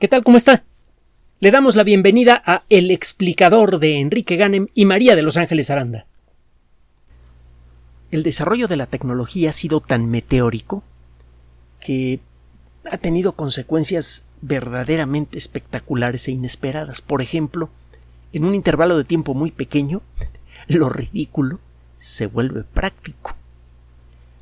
¿Qué 0.00 0.08
tal? 0.08 0.24
¿Cómo 0.24 0.36
está? 0.36 0.64
Le 1.38 1.52
damos 1.52 1.76
la 1.76 1.84
bienvenida 1.84 2.42
a 2.44 2.64
El 2.68 2.90
explicador 2.90 3.78
de 3.78 4.00
Enrique 4.00 4.34
Ganem 4.34 4.66
y 4.74 4.86
María 4.86 5.14
de 5.14 5.22
Los 5.22 5.36
Ángeles 5.36 5.70
Aranda. 5.70 6.06
El 8.10 8.24
desarrollo 8.24 8.66
de 8.66 8.76
la 8.76 8.86
tecnología 8.86 9.50
ha 9.50 9.52
sido 9.52 9.78
tan 9.78 10.10
meteórico 10.10 10.82
que 11.78 12.18
ha 12.90 12.98
tenido 12.98 13.36
consecuencias 13.36 14.24
verdaderamente 14.42 15.38
espectaculares 15.38 16.26
e 16.26 16.32
inesperadas. 16.32 17.00
Por 17.00 17.22
ejemplo, 17.22 17.70
en 18.32 18.44
un 18.44 18.56
intervalo 18.56 18.98
de 18.98 19.04
tiempo 19.04 19.32
muy 19.32 19.52
pequeño, 19.52 20.02
lo 20.66 20.88
ridículo 20.88 21.60
se 21.98 22.26
vuelve 22.26 22.64
práctico. 22.64 23.36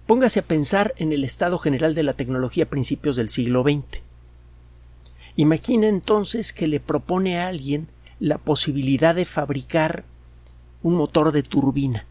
Póngase 0.07 0.41
a 0.41 0.45
pensar 0.45 0.95
en 0.97 1.13
el 1.13 1.25
estado 1.25 1.59
general 1.59 1.95
de 1.95 2.05
la 2.05 2.15
tecnología 2.15 2.65
a 2.65 2.71
principios 2.71 3.17
del 3.17 3.29
siglo 3.29 3.63
XX. 3.63 4.03
Imagina 5.37 5.89
entonces 5.89 6.53
que 6.53 6.67
le 6.67 6.81
propone 6.81 7.39
a 7.39 7.49
alguien 7.49 7.89
la 8.21 8.39
posibilidad 8.39 9.15
de 9.15 9.25
fabricar 9.25 10.05
un 10.83 10.95
motor 10.95 11.33
de 11.33 11.43
turbina. 11.43 12.07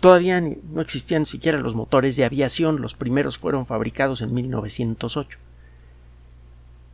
Todavía 0.00 0.40
no 0.40 0.80
existían 0.80 1.26
siquiera 1.26 1.58
los 1.58 1.74
motores 1.74 2.16
de 2.16 2.24
aviación, 2.24 2.80
los 2.80 2.94
primeros 2.94 3.38
fueron 3.38 3.66
fabricados 3.66 4.20
en 4.20 4.34
1908. 4.34 5.38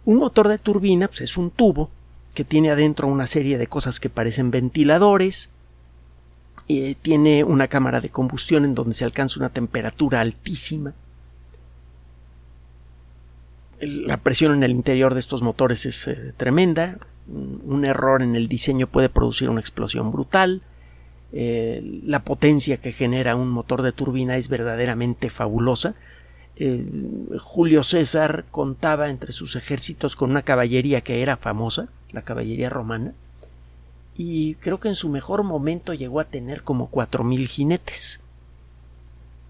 Un 0.05 0.19
motor 0.19 0.49
de 0.49 0.59
turbina 0.59 1.09
pues, 1.09 1.23
es 1.23 1.37
un 1.37 1.51
tubo 1.51 1.91
que 2.35 2.45
tiene 2.45 2.71
adentro 2.71 3.09
una 3.09 3.27
serie 3.27 3.59
de 3.59 3.67
cosas 3.67 4.01
que 4.01 4.09
parecen 4.09 4.51
ventiladores, 4.51 5.51
eh, 6.69 6.95
tiene 7.01 7.45
una 7.45 7.69
cámara 7.69 8.01
de 8.01 8.09
combustión 8.09 8.65
en 8.65 8.75
donde 8.75 8.95
se 8.95 9.05
alcanza 9.05 9.41
una 9.41 9.51
temperatura 9.51 10.21
altísima, 10.21 10.95
la 13.83 14.17
presión 14.19 14.55
en 14.55 14.63
el 14.63 14.71
interior 14.71 15.15
de 15.15 15.21
estos 15.21 15.43
motores 15.43 15.87
es 15.87 16.07
eh, 16.09 16.33
tremenda. 16.37 16.99
Un 17.29 17.85
error 17.85 18.23
en 18.23 18.37
el 18.37 18.49
diseño 18.49 18.87
puede 18.87 19.09
producir 19.09 19.51
una 19.51 19.61
explosión 19.61 20.13
brutal. 20.13 20.63
Eh, 21.33 22.01
la 22.05 22.25
potencia 22.25 22.77
que 22.77 22.93
genera 22.93 23.37
un 23.37 23.49
motor 23.49 23.83
de 23.83 23.93
turbina 23.93 24.37
es 24.37 24.49
verdaderamente 24.49 25.31
fabulosa. 25.31 25.95
Eh, 26.57 26.85
Julio 27.41 27.83
César 27.83 28.45
contaba 28.51 29.09
entre 29.09 29.33
sus 29.33 29.57
ejércitos 29.57 30.17
con 30.17 30.31
una 30.31 30.43
caballería 30.43 31.01
que 31.01 31.23
era 31.23 31.37
famosa, 31.37 31.89
la 32.13 32.23
caballería 32.23 32.69
romana, 32.69 33.15
y 34.15 34.57
creo 34.57 34.79
que 34.79 34.89
en 34.89 34.95
su 34.95 35.09
mejor 35.09 35.43
momento 35.43 35.95
llegó 35.95 36.21
a 36.21 36.25
tener 36.25 36.63
como 36.63 36.89
cuatro 36.89 37.25
mil 37.25 37.49
jinetes. 37.49 38.21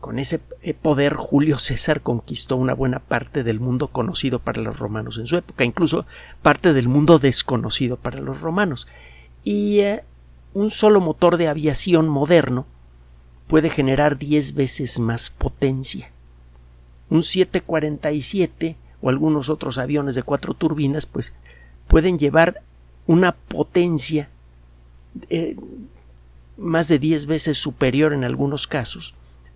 Con 0.03 0.19
ese 0.19 0.41
eh, 0.63 0.75
poder 0.75 1.15
Julio 1.15 1.61
César 1.61 2.01
conquistó 2.01 2.57
una 2.57 2.75
buena 2.75 2.99
parte 2.99 3.45
del 3.45 3.61
mundo 3.61 3.87
conocido 3.87 4.41
para 4.41 4.61
los 4.61 4.81
romanos 4.81 5.17
en 5.17 5.29
su 5.29 5.37
época, 5.37 5.65
incluso 5.65 6.07
parte 6.43 6.73
del 6.73 6.89
mundo 6.89 7.21
desconocido 7.21 7.97
para 7.97 8.19
los 8.19 8.41
romanos. 8.41 8.89
Y 9.45 9.79
eh, 9.79 10.03
un 10.55 10.73
solo 10.73 11.01
motor 11.01 11.37
de 11.37 11.47
aviación 11.47 12.09
moderno 12.09 12.67
puede 13.47 13.71
generar 13.71 14.19
diez 14.19 14.55
veces 14.55 14.99
más 14.99 15.31
potencia. 15.31 16.11
Un 17.09 17.23
747 17.23 18.77
o 19.03 19.09
algunos 19.09 19.49
otros 19.51 19.79
aviones 19.79 20.17
de 20.17 20.25
cuatro 20.25 20.55
turbinas 20.55 21.07
pues 21.07 21.33
pueden 21.87 22.19
llevar 22.19 22.63
una 23.07 23.37
potencia 23.37 24.31
eh, 25.31 25.55
más 26.57 26.89
de 26.89 26.99
diez 26.99 27.27
veces 27.27 27.57
superior 27.57 28.13
en 28.13 28.25
algunos 28.25 28.67
casos 28.67 29.15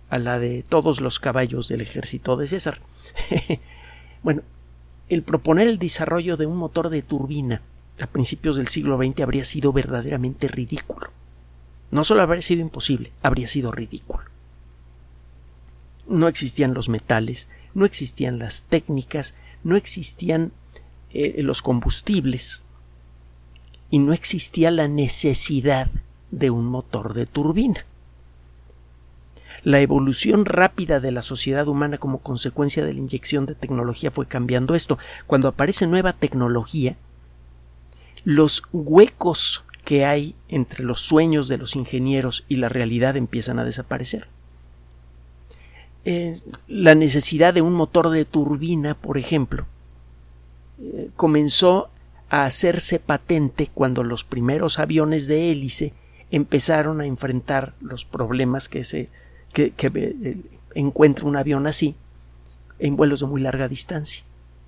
a 0.09 0.19
la 0.19 0.39
de 0.39 0.63
todos 0.63 1.01
los 1.01 1.19
caballos 1.19 1.67
del 1.67 1.81
ejército 1.81 2.37
de 2.37 2.47
César. 2.47 2.81
bueno, 4.23 4.41
el 5.09 5.23
proponer 5.23 5.67
el 5.67 5.79
desarrollo 5.79 6.37
de 6.37 6.45
un 6.45 6.57
motor 6.57 6.89
de 6.89 7.01
turbina 7.01 7.61
a 7.99 8.07
principios 8.07 8.57
del 8.57 8.67
siglo 8.67 8.97
XX 8.97 9.21
habría 9.21 9.45
sido 9.45 9.73
verdaderamente 9.73 10.47
ridículo. 10.47 11.07
No 11.91 12.03
solo 12.03 12.21
habría 12.21 12.41
sido 12.41 12.61
imposible, 12.61 13.11
habría 13.23 13.47
sido 13.47 13.71
ridículo. 13.71 14.23
No 16.07 16.27
existían 16.27 16.73
los 16.73 16.89
metales, 16.89 17.47
no 17.73 17.85
existían 17.85 18.39
las 18.39 18.63
técnicas, 18.63 19.35
no 19.63 19.75
existían 19.75 20.51
eh, 21.11 21.41
los 21.41 21.61
combustibles 21.61 22.63
y 23.89 23.99
no 23.99 24.13
existía 24.13 24.71
la 24.71 24.87
necesidad 24.87 25.89
de 26.31 26.49
un 26.49 26.65
motor 26.65 27.13
de 27.13 27.25
turbina. 27.25 27.85
La 29.67 29.81
evolución 29.81 30.45
rápida 30.45 31.01
de 31.01 31.11
la 31.11 31.21
sociedad 31.21 31.67
humana 31.67 31.97
como 31.97 32.19
consecuencia 32.19 32.85
de 32.85 32.93
la 32.93 32.99
inyección 32.99 33.45
de 33.45 33.53
tecnología 33.53 34.11
fue 34.11 34.25
cambiando 34.25 34.75
esto. 34.75 34.97
Cuando 35.25 35.49
aparece 35.49 35.87
nueva 35.87 36.13
tecnología, 36.13 36.95
los 38.23 38.63
huecos 38.71 39.65
que 39.83 40.05
hay 40.05 40.35
entre 40.47 40.85
los 40.85 41.01
sueños 41.01 41.49
de 41.49 41.57
los 41.57 41.75
ingenieros 41.75 42.45
y 42.47 42.55
la 42.55 42.69
realidad 42.69 43.17
empiezan 43.17 43.59
a 43.59 43.65
desaparecer. 43.65 44.29
Eh, 46.05 46.39
la 46.69 46.95
necesidad 46.95 47.53
de 47.53 47.61
un 47.61 47.73
motor 47.73 48.09
de 48.09 48.23
turbina, 48.23 48.93
por 48.93 49.17
ejemplo, 49.17 49.65
eh, 50.81 51.09
comenzó 51.17 51.89
a 52.29 52.45
hacerse 52.45 52.99
patente 52.99 53.67
cuando 53.73 54.05
los 54.05 54.23
primeros 54.23 54.79
aviones 54.79 55.27
de 55.27 55.51
hélice 55.51 55.91
empezaron 56.31 57.01
a 57.01 57.05
enfrentar 57.05 57.73
los 57.81 58.05
problemas 58.05 58.69
que 58.69 58.85
se 58.85 59.09
que, 59.57 59.91
eh, 59.95 60.37
encuentre 60.75 61.25
un 61.25 61.35
avión 61.35 61.65
así 61.65 61.95
en 62.79 62.95
vuelos 62.95 63.21
de 63.21 63.25
muy 63.25 63.41
larga 63.41 63.67
distancia. 63.67 64.23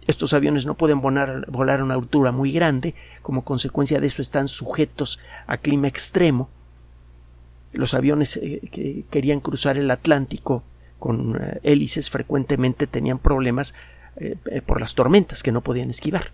Estos 0.07 0.33
aviones 0.33 0.65
no 0.65 0.73
pueden 0.73 1.01
volar, 1.01 1.45
a 1.47 1.83
una 1.83 1.93
altura 1.93 2.31
muy 2.31 2.51
grande, 2.51 2.95
como 3.21 3.43
consecuencia 3.43 3.99
de 3.99 4.07
eso 4.07 4.23
están 4.23 4.47
sujetos 4.47 5.19
a 5.45 5.57
clima 5.57 5.87
extremo. 5.87 6.49
Los 7.73 7.93
aviones 7.93 8.37
eh, 8.37 8.61
que 8.71 9.05
querían 9.11 9.39
cruzar 9.39 9.77
el 9.77 9.91
Atlántico 9.91 10.63
con 10.97 11.37
eh, 11.39 11.59
hélices 11.61 12.09
frecuentemente 12.09 12.87
tenían 12.87 13.19
problemas 13.19 13.73
por 14.65 14.81
las 14.81 14.95
tormentas 14.95 15.43
que 15.43 15.53
no 15.53 15.61
podían 15.61 15.89
esquivar. 15.89 16.33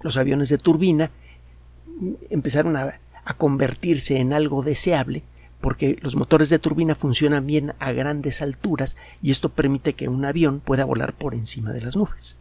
Los 0.00 0.16
aviones 0.16 0.48
de 0.48 0.56
turbina 0.56 1.10
empezaron 2.30 2.74
a 2.74 3.34
convertirse 3.36 4.16
en 4.16 4.32
algo 4.32 4.62
deseable 4.62 5.24
porque 5.62 5.96
los 6.02 6.16
motores 6.16 6.50
de 6.50 6.58
turbina 6.58 6.96
funcionan 6.96 7.46
bien 7.46 7.72
a 7.78 7.92
grandes 7.92 8.42
alturas 8.42 8.96
y 9.22 9.30
esto 9.30 9.48
permite 9.48 9.94
que 9.94 10.08
un 10.08 10.24
avión 10.24 10.60
pueda 10.60 10.84
volar 10.84 11.14
por 11.14 11.34
encima 11.34 11.72
de 11.72 11.80
las 11.80 11.96
nubes. 11.96 12.36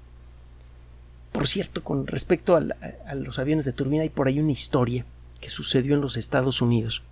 Por 1.32 1.48
cierto, 1.48 1.84
con 1.84 2.08
respecto 2.08 2.58
a, 2.58 2.62
los 3.14 3.38
aviones 3.38 3.64
de 3.64 3.74
turbina 3.74 4.02
hay 4.02 4.10
por 4.10 4.28
ahí 4.28 4.40
una 4.40 4.52
historia 4.52 5.06
que 5.40 5.50
sucedió 5.50 5.94
en 5.94 6.02
los 6.02 6.18
Estados 6.18 6.64
Unidos. 6.64 7.04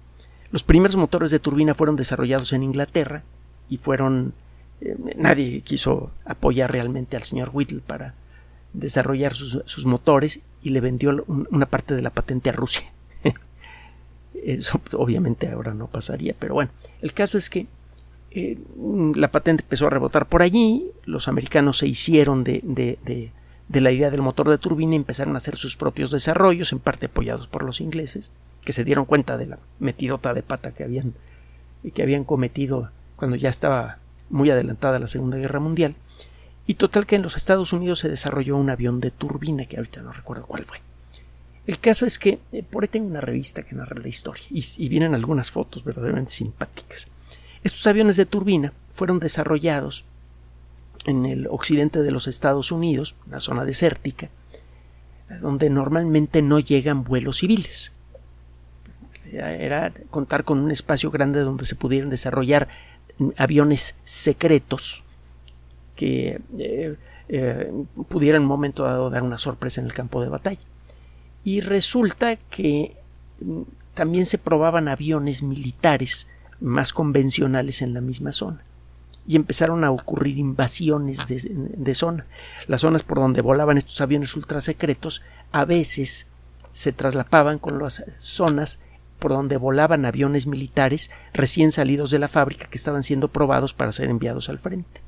Los 0.52 0.64
primeros 0.64 0.96
motores 0.96 1.30
de 1.30 1.40
turbina 1.40 1.76
fueron 1.76 1.96
desarrollados 1.96 2.54
en 2.54 2.64
Inglaterra 2.64 3.24
y 3.70 3.78
fueron 3.78 4.34
eh, 4.82 4.96
nadie 5.16 5.62
quiso 5.62 6.12
apoyar 6.26 6.72
realmente 6.72 7.18
al 7.18 7.24
señor 7.24 7.52
Whittle 7.54 7.82
para 7.86 8.16
desarrollar 8.74 9.36
sus, 9.36 9.86
motores 9.86 10.42
y 10.64 10.70
le 10.70 10.82
vendió 10.82 11.24
una 11.28 11.68
parte 11.68 11.96
de 11.96 12.02
la 12.02 12.10
patente 12.10 12.50
a 12.50 12.54
Rusia. 12.54 12.92
Eso 14.44 14.80
pues, 14.80 14.94
obviamente 14.94 15.50
ahora 15.50 15.74
no 15.74 15.88
pasaría, 15.88 16.36
pero 16.38 16.54
bueno, 16.54 16.72
el 17.02 17.14
caso 17.14 17.38
es 17.38 17.50
que 17.50 17.68
eh, 18.32 18.58
la 19.16 19.32
patente 19.32 19.64
empezó 19.64 19.88
a 19.88 19.90
rebotar 19.90 20.28
por 20.28 20.42
allí, 20.42 20.92
los 21.06 21.28
americanos 21.28 21.80
se 21.80 21.88
hicieron 21.88 22.44
de, 22.44 22.62
de, 22.64 23.32
de, 23.68 23.82
la 23.82 23.92
idea 23.92 24.12
del 24.12 24.22
motor 24.22 24.50
de 24.50 24.58
turbina 24.58 24.94
y 24.94 24.98
empezaron 24.98 25.34
a 25.36 25.38
hacer 25.38 25.56
sus 25.56 25.76
propios 25.76 26.12
desarrollos, 26.12 26.72
en 26.72 26.80
parte 26.80 27.08
apoyados 27.08 27.48
por 27.48 27.64
los 27.64 27.82
ingleses, 27.82 28.32
que 28.64 28.74
se 28.74 28.84
dieron 28.84 29.06
cuenta 29.06 29.38
de 29.38 29.48
la 29.48 29.60
metidota 29.80 30.34
de 30.34 30.44
pata 30.44 30.72
que 30.72 30.84
habían, 30.84 31.14
que 31.94 32.04
habían 32.04 32.24
cometido 32.24 32.92
cuando 33.16 33.36
ya 33.36 33.50
estaba 33.50 33.98
muy 34.30 34.50
adelantada 34.52 35.00
la 35.00 35.08
Segunda 35.08 35.38
Guerra 35.38 35.60
Mundial. 35.60 35.96
Y 36.68 36.76
total 36.76 37.08
que 37.08 37.16
en 37.16 37.24
los 37.24 37.36
Estados 37.36 37.74
Unidos 37.74 37.98
se 37.98 38.10
desarrolló 38.10 38.56
un 38.56 38.70
avión 38.70 39.00
de 39.00 39.10
turbina, 39.10 39.66
que 39.66 39.78
ahorita 39.78 40.02
no 40.02 40.12
recuerdo 40.12 40.46
cuál 40.46 40.66
fue. 40.66 40.78
El 41.70 41.78
caso 41.78 42.08
es 42.08 42.18
que 42.18 42.40
eh, 42.52 42.64
por 42.64 42.82
ahí 42.82 42.88
tengo 42.88 43.06
una 43.06 43.22
revista 43.22 43.62
que 43.62 43.76
narra 43.76 44.02
la 44.02 44.08
historia 44.08 44.44
y, 44.50 44.90
vienen 44.90 45.14
algunas 45.14 45.52
fotos 45.52 45.84
verdaderamente 45.84 46.32
simpáticas. 46.32 47.08
Estos 47.64 47.86
aviones 47.86 48.18
de 48.18 48.26
turbina 48.26 48.74
fueron 48.92 49.20
desarrollados 49.20 50.04
en 51.06 51.28
el 51.28 51.46
occidente 51.46 52.02
de 52.02 52.10
los 52.10 52.28
Estados 52.28 52.72
Unidos, 52.72 53.14
la 53.30 53.40
zona 53.40 53.66
desértica, 53.66 54.30
donde 55.42 55.70
normalmente 55.70 56.42
no 56.42 56.58
llegan 56.58 57.04
vuelos 57.04 57.38
civiles. 57.38 57.94
Era 59.32 59.94
contar 60.10 60.46
con 60.46 60.58
un 60.58 60.72
espacio 60.72 61.12
grande 61.12 61.42
donde 61.42 61.68
se 61.68 61.76
pudieran 61.76 62.10
desarrollar 62.10 62.68
aviones 63.38 63.96
secretos 64.04 65.04
que 65.96 66.42
eh, 66.58 66.96
eh, 67.28 67.72
pudieran 68.08 68.42
en 68.42 68.46
un 68.46 68.50
momento 68.50 68.86
dado 68.86 69.12
dar 69.12 69.22
una 69.22 69.38
sorpresa 69.38 69.82
en 69.82 69.86
el 69.86 69.94
campo 69.94 70.20
de 70.24 70.30
batalla 70.30 70.62
y 71.44 71.62
resulta 71.62 72.36
que 72.36 72.96
mm, 73.42 73.62
también 73.94 74.26
se 74.26 74.38
probaban 74.38 74.88
aviones 74.88 75.44
militares 75.44 76.28
más 76.60 76.94
convencionales 76.94 77.82
en 77.82 77.94
la 77.94 78.02
misma 78.02 78.32
zona. 78.32 78.64
y 79.28 79.36
empezaron 79.36 79.84
a 79.84 79.92
ocurrir 79.92 80.40
invasiones 80.40 81.28
de, 81.28 81.40
de 81.46 81.94
zona. 81.94 82.26
Las 82.66 82.82
zonas 82.82 83.04
por 83.04 83.20
donde 83.20 83.42
volaban 83.42 83.78
estos 83.78 84.02
aviones 84.02 84.36
ultrasecretos 84.36 85.22
a 85.52 85.66
veces 85.66 86.26
se 86.72 86.94
traslapaban 86.94 87.60
con 87.60 87.78
las 87.78 88.04
zonas 88.18 88.80
por 89.20 89.32
donde 89.32 89.58
volaban 89.58 90.06
aviones 90.06 90.48
militares 90.48 91.12
recién 91.34 91.72
salidos 91.72 92.10
de 92.10 92.20
la 92.20 92.28
fábrica 92.28 92.68
que 92.68 92.78
estaban 92.78 93.04
siendo 93.04 93.28
probados 93.28 93.74
para 93.74 93.92
ser 93.92 94.10
enviados 94.10 94.50
al 94.50 94.58
frente. 94.58 95.02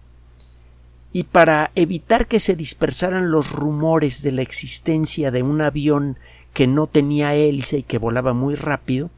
Y 1.14 1.24
para 1.24 1.72
evitar 1.76 2.28
que 2.28 2.40
se 2.40 2.56
dispersaran 2.56 3.32
los 3.32 3.52
rumores 3.52 4.24
de 4.24 4.32
la 4.32 4.42
existencia 4.42 5.32
de 5.32 5.44
un 5.44 5.62
avión 5.62 6.18
que 6.54 6.68
no 6.68 6.88
tenía 6.88 7.34
hélice 7.34 7.80
y 7.80 7.84
que 7.84 7.98
volaba 7.98 8.34
muy 8.34 8.56
rápido, 8.56 9.10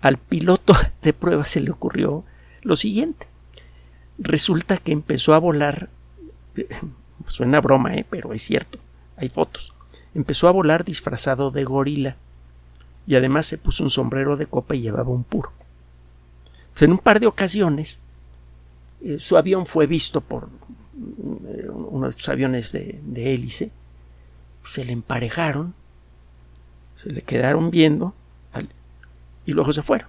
al 0.00 0.16
piloto 0.18 0.74
de 1.02 1.12
prueba 1.12 1.44
se 1.44 1.60
le 1.60 1.70
ocurrió 1.70 2.24
lo 2.62 2.76
siguiente. 2.76 3.26
Resulta 4.18 4.76
que 4.76 4.92
empezó 4.92 5.34
a 5.34 5.38
volar, 5.38 5.90
suena 7.26 7.60
broma, 7.60 7.94
¿eh? 7.94 8.06
pero 8.08 8.32
es 8.32 8.42
cierto, 8.42 8.78
hay 9.16 9.28
fotos. 9.28 9.74
Empezó 10.14 10.48
a 10.48 10.52
volar 10.52 10.84
disfrazado 10.84 11.50
de 11.50 11.64
gorila 11.64 12.16
y 13.06 13.16
además 13.16 13.46
se 13.46 13.58
puso 13.58 13.84
un 13.84 13.90
sombrero 13.90 14.36
de 14.36 14.46
copa 14.46 14.74
y 14.74 14.82
llevaba 14.82 15.10
un 15.10 15.24
puro. 15.24 15.52
en 16.80 16.92
un 16.92 16.98
par 16.98 17.20
de 17.20 17.26
ocasiones 17.26 18.00
eh, 19.00 19.18
su 19.18 19.36
avión 19.36 19.66
fue 19.66 19.86
visto 19.86 20.20
por 20.20 20.48
uno 20.98 22.06
de 22.06 22.10
estos 22.10 22.28
aviones 22.28 22.72
de, 22.72 23.00
hélice, 23.16 23.70
se 24.62 24.84
le 24.84 24.92
emparejaron, 24.92 25.74
se 26.96 27.10
le 27.10 27.22
quedaron 27.22 27.70
viendo 27.70 28.14
y 29.46 29.52
luego 29.52 29.72
se 29.72 29.82
fueron. 29.82 30.08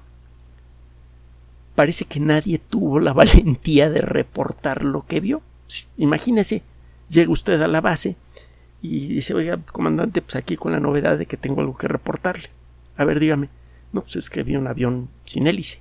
Parece 1.76 2.06
que 2.06 2.20
nadie 2.20 2.60
tuvo 2.60 3.00
la 3.00 3.14
valentía 3.14 3.90
de 3.90 4.02
reportar 4.02 4.84
lo 4.84 5.06
que 5.06 5.20
vio. 5.20 5.42
Imagínese, 5.98 6.64
llega 7.10 7.32
usted 7.32 7.62
a 7.62 7.68
la 7.68 7.82
base 7.82 8.16
y 8.82 9.08
dice, 9.08 9.34
oiga, 9.34 9.58
comandante, 9.72 10.22
pues 10.22 10.36
aquí 10.36 10.56
con 10.56 10.72
la 10.72 10.80
novedad 10.80 11.18
de 11.18 11.26
que 11.26 11.38
tengo 11.38 11.62
algo 11.62 11.78
que 11.78 11.88
reportarle. 11.88 12.50
A 12.98 13.06
ver, 13.06 13.20
dígame. 13.20 13.50
No, 13.92 14.02
pues 14.02 14.18
es 14.18 14.30
que 14.30 14.44
vi 14.44 14.56
un 14.56 14.68
avión 14.68 15.10
sin 15.26 15.48
hélice. 15.48 15.80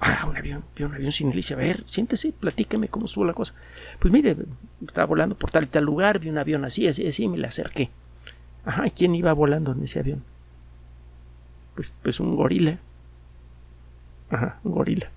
Ah, 0.00 0.26
un 0.26 0.36
avión, 0.36 0.64
vi 0.74 0.84
un 0.84 0.94
avión 0.94 1.12
sin 1.12 1.30
hélice. 1.30 1.54
A 1.54 1.58
ver, 1.58 1.84
siéntese, 1.86 2.32
platíqueme 2.32 2.88
cómo 2.88 3.06
estuvo 3.06 3.24
la 3.24 3.34
cosa. 3.34 3.54
Pues 3.98 4.12
mire, 4.12 4.36
estaba 4.86 5.06
volando 5.06 5.36
por 5.36 5.50
tal 5.50 5.64
y 5.64 5.66
tal 5.66 5.84
lugar, 5.84 6.18
vi 6.18 6.30
un 6.30 6.38
avión 6.38 6.64
así, 6.64 6.88
así, 6.88 7.06
así, 7.06 7.28
me 7.28 7.36
le 7.36 7.46
acerqué. 7.46 7.90
Ajá, 8.64 8.88
¿quién 8.90 9.14
iba 9.14 9.32
volando 9.32 9.72
en 9.72 9.82
ese 9.82 10.00
avión? 10.00 10.24
Pues, 11.74 11.92
pues 12.02 12.18
un 12.18 12.34
gorila. 12.34 12.78
Ajá, 14.30 14.58
un 14.64 14.72
gorila. 14.72 15.10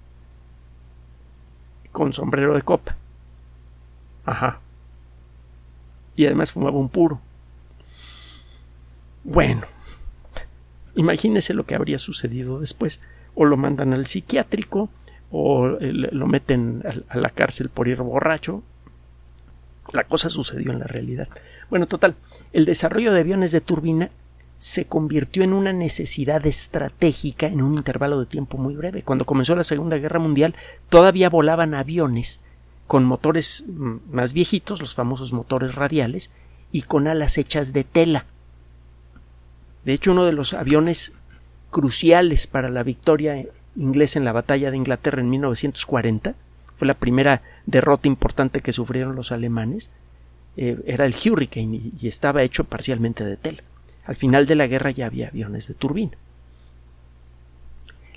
Con 1.92 2.12
sombrero 2.12 2.54
de 2.54 2.62
copa. 2.62 2.98
Ajá. 4.26 4.60
Y 6.16 6.26
además 6.26 6.52
fumaba 6.52 6.78
un 6.78 6.90
puro. 6.90 7.22
Bueno, 9.24 9.62
Imagínese 10.96 11.54
lo 11.54 11.66
que 11.66 11.76
habría 11.76 11.98
sucedido 11.98 12.60
después. 12.60 13.02
O 13.36 13.46
lo 13.46 13.58
mandan 13.58 13.94
al 13.94 14.06
psiquiátrico, 14.06 14.90
o 15.32 15.68
lo 15.68 16.28
meten 16.28 16.84
a 17.10 17.18
la 17.18 17.30
cárcel 17.30 17.70
por 17.70 17.88
ir 17.88 18.02
borracho. 18.02 18.64
La 19.92 20.04
cosa 20.04 20.30
sucedió 20.30 20.72
en 20.72 20.80
la 20.80 20.88
realidad. 20.88 21.28
Bueno, 21.70 21.88
total, 21.88 22.16
el 22.54 22.66
desarrollo 22.66 23.12
de 23.12 23.22
aviones 23.22 23.52
de 23.52 23.62
turbina 23.62 24.12
se 24.58 24.86
convirtió 24.86 25.44
en 25.44 25.52
una 25.52 25.74
necesidad 25.74 26.46
estratégica 26.46 27.48
en 27.48 27.62
un 27.62 27.74
intervalo 27.74 28.20
de 28.20 28.26
tiempo 28.28 28.58
muy 28.58 28.76
breve. 28.76 29.02
Cuando 29.02 29.26
comenzó 29.26 29.56
la 29.56 29.66
Segunda 29.66 29.98
Guerra 29.98 30.20
Mundial, 30.20 30.56
todavía 30.88 31.30
volaban 31.30 31.74
aviones 31.74 32.40
con 32.88 33.04
motores 33.04 33.66
mm, 33.68 33.96
más 34.12 34.34
viejitos, 34.34 34.80
los 34.80 34.96
famosos 34.96 35.34
motores 35.34 35.76
radiales, 35.76 36.32
y 36.72 36.84
con 36.84 37.08
alas 37.08 37.38
hechas 37.38 37.74
de 37.74 37.84
tela. 37.84 38.26
De 39.84 39.94
hecho, 39.94 40.12
uno 40.12 40.26
de 40.26 40.32
los 40.32 40.54
aviones 40.54 41.12
cruciales 41.74 42.46
para 42.46 42.70
la 42.70 42.84
victoria 42.84 43.46
inglesa 43.76 44.20
en 44.20 44.26
la 44.26 44.32
batalla 44.32 44.70
de 44.70 44.78
Inglaterra 44.78 45.20
en 45.20 45.30
1940 45.32 46.36
fue 46.76 46.88
la 46.88 46.94
primera 46.94 47.42
derrota 47.66 48.08
importante 48.08 48.62
que 48.62 48.72
sufrieron 48.72 49.16
los 49.16 49.32
alemanes. 49.32 49.92
Eh, 50.56 50.80
era 50.86 51.06
el 51.06 51.16
Hurricane 51.16 51.92
y, 52.00 52.08
estaba 52.08 52.44
hecho 52.44 52.64
parcialmente 52.64 53.26
de 53.26 53.38
tela. 53.38 53.64
Al 54.06 54.16
final 54.16 54.46
de 54.46 54.56
la 54.56 54.68
guerra 54.68 54.92
ya 54.92 55.08
había 55.08 55.28
aviones 55.28 55.68
de 55.68 55.74
turbina. 55.74 56.18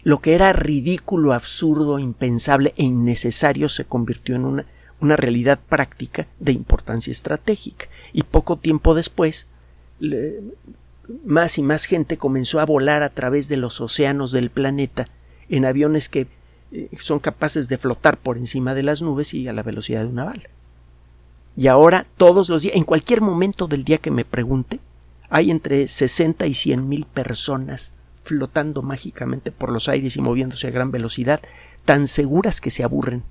Lo 0.02 0.20
que 0.20 0.34
era 0.34 0.52
ridículo, 0.52 1.32
absurdo, 1.32 1.98
impensable 1.98 2.74
e 2.76 2.84
innecesario 2.84 3.68
se 3.68 3.86
convirtió 3.86 4.36
en 4.36 4.44
una, 4.44 4.66
una 5.00 5.16
realidad 5.16 5.58
práctica 5.66 6.26
de 6.38 6.52
importancia 6.52 7.10
estratégica. 7.10 7.86
Y 8.12 8.22
poco 8.22 8.58
tiempo 8.58 8.94
después, 8.94 9.46
más 11.24 11.58
y 11.58 11.62
más 11.62 11.84
gente 11.84 12.16
comenzó 12.16 12.60
a 12.60 12.66
volar 12.66 13.02
a 13.02 13.10
través 13.10 13.48
de 13.48 13.56
los 13.56 13.80
océanos 13.80 14.32
del 14.32 14.50
planeta 14.50 15.06
en 15.48 15.64
aviones 15.64 16.08
que 16.08 16.26
eh, 16.72 16.88
son 16.98 17.20
capaces 17.20 17.68
de 17.68 17.78
flotar 17.78 18.18
por 18.18 18.38
encima 18.38 18.74
de 18.74 18.82
las 18.82 19.02
nubes 19.02 19.34
y 19.34 19.46
a 19.48 19.52
la 19.52 19.62
velocidad 19.62 20.02
de 20.02 20.08
una 20.08 20.24
bala. 20.24 20.48
Y 21.56 21.68
ahora, 21.68 22.06
todos 22.16 22.48
los 22.50 22.62
días, 22.62 22.76
en 22.76 22.84
cualquier 22.84 23.20
momento 23.20 23.66
del 23.66 23.84
día 23.84 23.98
que 23.98 24.10
me 24.10 24.24
pregunte, 24.24 24.80
hay 25.30 25.50
entre 25.50 25.88
60 25.88 26.46
y 26.46 26.54
100 26.54 26.88
mil 26.88 27.06
personas 27.06 27.92
flotando 28.24 28.82
mágicamente 28.82 29.52
por 29.52 29.70
los 29.70 29.88
aires 29.88 30.16
y 30.16 30.20
moviéndose 30.20 30.66
a 30.66 30.70
gran 30.70 30.90
velocidad, 30.90 31.40
tan 31.84 32.08
seguras 32.08 32.60
que 32.60 32.70
se 32.70 32.82
aburren. 32.82 33.22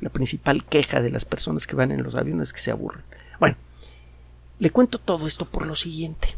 La 0.00 0.10
principal 0.10 0.64
queja 0.64 1.02
de 1.02 1.10
las 1.10 1.24
personas 1.24 1.66
que 1.66 1.76
van 1.76 1.90
en 1.90 2.02
los 2.02 2.14
aviones 2.14 2.48
es 2.48 2.52
que 2.52 2.60
se 2.60 2.70
aburren. 2.70 3.02
Bueno, 3.40 3.56
le 4.58 4.70
cuento 4.70 4.98
todo 4.98 5.26
esto 5.26 5.44
por 5.44 5.66
lo 5.66 5.74
siguiente. 5.74 6.35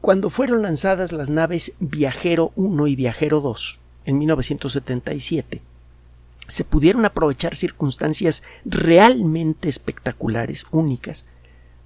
Cuando 0.00 0.30
fueron 0.30 0.62
lanzadas 0.62 1.12
las 1.12 1.30
naves 1.30 1.72
Viajero 1.80 2.52
1 2.54 2.86
y 2.86 2.96
Viajero 2.96 3.40
2 3.40 3.80
en 4.04 4.18
1977, 4.18 5.62
se 6.46 6.64
pudieron 6.64 7.04
aprovechar 7.04 7.56
circunstancias 7.56 8.44
realmente 8.64 9.68
espectaculares, 9.68 10.64
únicas, 10.70 11.26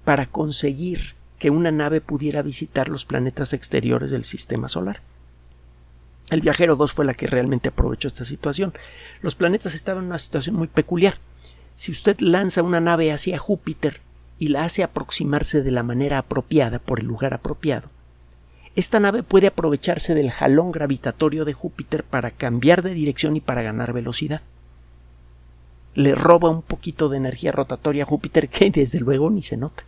para 0.05 0.27
conseguir 0.27 1.15
que 1.39 1.49
una 1.49 1.71
nave 1.71 2.01
pudiera 2.01 2.43
visitar 2.43 2.89
los 2.89 3.05
planetas 3.05 3.53
exteriores 3.53 4.11
del 4.11 4.25
sistema 4.25 4.67
solar. 4.67 5.01
El 6.29 6.41
viajero 6.41 6.75
2 6.75 6.93
fue 6.93 7.05
la 7.05 7.15
que 7.15 7.25
realmente 7.25 7.69
aprovechó 7.69 8.07
esta 8.07 8.23
situación. 8.23 8.73
Los 9.21 9.33
planetas 9.33 9.73
estaban 9.73 10.03
en 10.03 10.09
una 10.09 10.19
situación 10.19 10.55
muy 10.55 10.67
peculiar. 10.67 11.15
Si 11.75 11.91
usted 11.91 12.19
lanza 12.19 12.61
una 12.61 12.79
nave 12.79 13.11
hacia 13.11 13.39
Júpiter 13.39 14.01
y 14.37 14.49
la 14.49 14.63
hace 14.63 14.83
aproximarse 14.83 15.63
de 15.63 15.71
la 15.71 15.81
manera 15.81 16.19
apropiada 16.19 16.77
por 16.77 16.99
el 16.99 17.07
lugar 17.07 17.33
apropiado, 17.33 17.89
esta 18.75 18.99
nave 18.99 19.23
puede 19.23 19.47
aprovecharse 19.47 20.13
del 20.13 20.31
jalón 20.31 20.71
gravitatorio 20.71 21.43
de 21.43 21.53
Júpiter 21.53 22.03
para 22.03 22.31
cambiar 22.31 22.81
de 22.81 22.93
dirección 22.93 23.35
y 23.35 23.41
para 23.41 23.61
ganar 23.61 23.91
velocidad. 23.91 24.41
Le 25.93 26.15
roba 26.15 26.49
un 26.49 26.61
poquito 26.61 27.09
de 27.09 27.17
energía 27.17 27.51
rotatoria 27.51 28.03
a 28.03 28.05
Júpiter 28.07 28.47
que 28.47 28.69
desde 28.69 29.01
luego 29.01 29.29
ni 29.29 29.41
se 29.41 29.57
nota. 29.57 29.83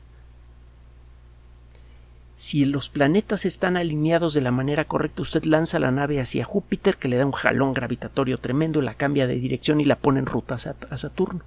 Si 2.34 2.66
los 2.66 2.90
planetas 2.90 3.46
están 3.46 3.78
alineados 3.78 4.34
de 4.34 4.42
la 4.42 4.52
manera 4.52 4.86
correcta, 4.86 5.22
usted 5.22 5.44
lanza 5.46 5.80
la 5.80 5.92
nave 5.92 6.20
hacia 6.20 6.44
Júpiter, 6.44 6.98
que 6.98 7.08
le 7.08 7.18
da 7.18 7.26
un 7.26 7.32
jalón 7.32 7.74
gravitatorio 7.74 8.40
tremendo, 8.40 8.82
la 8.82 8.96
cambia 8.96 9.28
de 9.28 9.36
dirección 9.36 9.80
y 9.80 9.86
la 9.86 9.98
pone 9.98 10.20
en 10.20 10.26
ruta 10.26 10.56
a 10.56 10.98
Saturno. 10.98 11.42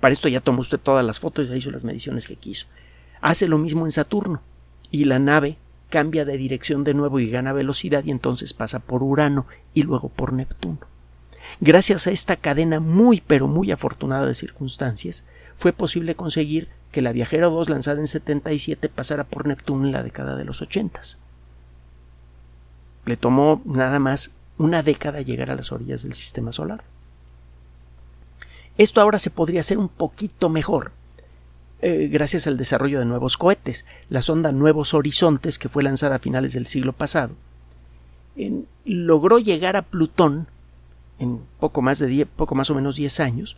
Para 0.00 0.12
esto 0.12 0.28
ya 0.28 0.42
tomó 0.42 0.60
usted 0.60 0.78
todas 0.78 1.04
las 1.04 1.18
fotos 1.18 1.46
y 1.46 1.50
ya 1.50 1.56
hizo 1.56 1.70
las 1.70 1.84
mediciones 1.84 2.28
que 2.28 2.36
quiso. 2.36 2.66
Hace 3.22 3.48
lo 3.48 3.58
mismo 3.58 3.86
en 3.86 3.90
Saturno 3.90 4.42
y 4.90 5.04
la 5.04 5.18
nave 5.18 5.56
cambia 5.96 6.26
de 6.26 6.36
dirección 6.36 6.84
de 6.84 6.92
nuevo 6.92 7.20
y 7.20 7.30
gana 7.30 7.54
velocidad 7.54 8.04
y 8.04 8.10
entonces 8.10 8.52
pasa 8.52 8.80
por 8.80 9.02
Urano 9.02 9.46
y 9.72 9.82
luego 9.82 10.10
por 10.10 10.34
Neptuno. 10.34 10.80
Gracias 11.58 12.06
a 12.06 12.10
esta 12.10 12.36
cadena 12.36 12.80
muy 12.80 13.22
pero 13.26 13.48
muy 13.48 13.70
afortunada 13.70 14.26
de 14.26 14.34
circunstancias, 14.34 15.24
fue 15.56 15.72
posible 15.72 16.14
conseguir 16.14 16.68
que 16.92 17.00
la 17.00 17.12
Viajera 17.12 17.46
2 17.46 17.70
lanzada 17.70 17.98
en 17.98 18.08
77 18.08 18.90
pasara 18.90 19.24
por 19.24 19.46
Neptuno 19.46 19.86
en 19.86 19.92
la 19.92 20.02
década 20.02 20.36
de 20.36 20.44
los 20.44 20.60
80. 20.60 21.00
Le 23.06 23.16
tomó 23.16 23.62
nada 23.64 23.98
más 23.98 24.32
una 24.58 24.82
década 24.82 25.22
llegar 25.22 25.50
a 25.50 25.56
las 25.56 25.72
orillas 25.72 26.02
del 26.02 26.12
sistema 26.12 26.52
solar. 26.52 26.84
Esto 28.76 29.00
ahora 29.00 29.18
se 29.18 29.30
podría 29.30 29.60
hacer 29.60 29.78
un 29.78 29.88
poquito 29.88 30.50
mejor 30.50 30.92
eh, 31.82 32.08
gracias 32.10 32.46
al 32.46 32.56
desarrollo 32.56 32.98
de 32.98 33.04
nuevos 33.04 33.36
cohetes. 33.36 33.84
La 34.08 34.22
sonda 34.22 34.52
Nuevos 34.52 34.94
Horizontes, 34.94 35.58
que 35.58 35.68
fue 35.68 35.82
lanzada 35.82 36.16
a 36.16 36.20
finales 36.20 36.52
del 36.54 36.66
siglo 36.66 36.92
pasado, 36.92 37.34
logró 38.84 39.38
llegar 39.38 39.76
a 39.76 39.82
Plutón 39.82 40.48
en 41.18 41.40
poco 41.58 41.82
más 41.82 41.98
de 41.98 42.26
poco 42.26 42.54
más 42.54 42.70
o 42.70 42.74
menos 42.74 42.96
10 42.96 43.20
años, 43.20 43.56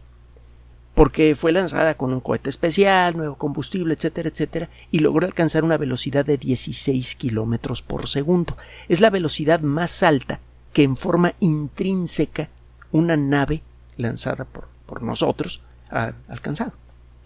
porque 0.94 1.36
fue 1.36 1.52
lanzada 1.52 1.96
con 1.96 2.12
un 2.12 2.20
cohete 2.20 2.50
especial, 2.50 3.16
nuevo 3.16 3.36
combustible, 3.36 3.94
etcétera, 3.94 4.28
etcétera, 4.28 4.68
y 4.90 5.00
logró 5.00 5.26
alcanzar 5.26 5.64
una 5.64 5.76
velocidad 5.76 6.24
de 6.24 6.38
16 6.38 7.14
kilómetros 7.16 7.82
por 7.82 8.08
segundo. 8.08 8.56
Es 8.88 9.00
la 9.00 9.10
velocidad 9.10 9.60
más 9.60 10.02
alta 10.02 10.40
que 10.72 10.82
en 10.82 10.96
forma 10.96 11.34
intrínseca 11.40 12.48
una 12.90 13.16
nave 13.16 13.62
lanzada 13.96 14.44
por, 14.44 14.68
por 14.86 15.02
nosotros 15.02 15.62
ha 15.90 16.12
alcanzado. 16.28 16.72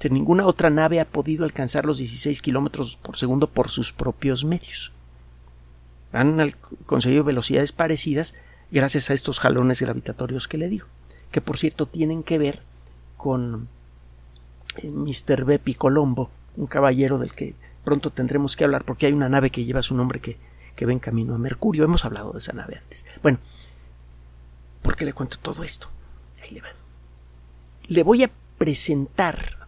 Ninguna 0.08 0.46
otra 0.46 0.70
nave 0.70 1.00
ha 1.00 1.04
podido 1.04 1.44
alcanzar 1.44 1.84
los 1.86 1.98
16 1.98 2.42
kilómetros 2.42 2.96
por 2.96 3.16
segundo 3.16 3.46
por 3.46 3.68
sus 3.68 3.92
propios 3.92 4.44
medios. 4.44 4.92
Han 6.12 6.54
conseguido 6.86 7.24
velocidades 7.24 7.72
parecidas 7.72 8.34
gracias 8.70 9.10
a 9.10 9.14
estos 9.14 9.38
jalones 9.38 9.80
gravitatorios 9.80 10.48
que 10.48 10.58
le 10.58 10.68
digo, 10.68 10.86
que 11.30 11.40
por 11.40 11.56
cierto 11.58 11.86
tienen 11.86 12.22
que 12.22 12.38
ver 12.38 12.62
con 13.16 13.68
eh, 14.78 14.90
Mr. 14.90 15.44
Bepi 15.44 15.74
Colombo, 15.74 16.30
un 16.56 16.66
caballero 16.66 17.18
del 17.18 17.34
que 17.34 17.54
pronto 17.84 18.10
tendremos 18.10 18.56
que 18.56 18.64
hablar 18.64 18.84
porque 18.84 19.06
hay 19.06 19.12
una 19.12 19.28
nave 19.28 19.50
que 19.50 19.64
lleva 19.64 19.82
su 19.82 19.94
nombre 19.94 20.20
que, 20.20 20.36
que 20.74 20.86
va 20.86 20.92
en 20.92 20.98
camino 20.98 21.34
a 21.34 21.38
Mercurio. 21.38 21.84
Hemos 21.84 22.04
hablado 22.04 22.32
de 22.32 22.38
esa 22.38 22.52
nave 22.52 22.78
antes. 22.78 23.06
Bueno, 23.22 23.38
¿por 24.82 24.96
qué 24.96 25.04
le 25.04 25.12
cuento 25.12 25.38
todo 25.38 25.62
esto? 25.62 25.88
Ahí 26.42 26.50
le 26.50 26.60
va. 26.60 26.68
Le 27.88 28.02
voy 28.02 28.24
a 28.24 28.30
presentar 28.58 29.61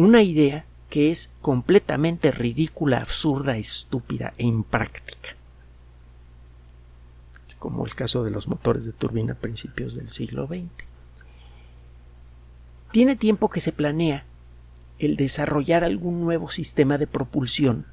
una 0.00 0.22
idea 0.22 0.64
que 0.88 1.10
es 1.10 1.30
completamente 1.40 2.30
ridícula, 2.30 2.98
absurda, 2.98 3.56
estúpida 3.56 4.34
e 4.38 4.44
impráctica 4.44 5.36
como 7.60 7.84
el 7.84 7.94
caso 7.94 8.24
de 8.24 8.32
los 8.32 8.48
motores 8.48 8.86
de 8.86 8.92
turbina 8.92 9.34
a 9.34 9.36
principios 9.36 9.94
del 9.94 10.08
siglo 10.08 10.48
XX. 10.48 10.66
Tiene 12.90 13.14
tiempo 13.14 13.48
que 13.48 13.60
se 13.60 13.70
planea 13.70 14.24
el 14.98 15.16
desarrollar 15.16 15.84
algún 15.84 16.20
nuevo 16.22 16.50
sistema 16.50 16.98
de 16.98 17.06
propulsión 17.06 17.86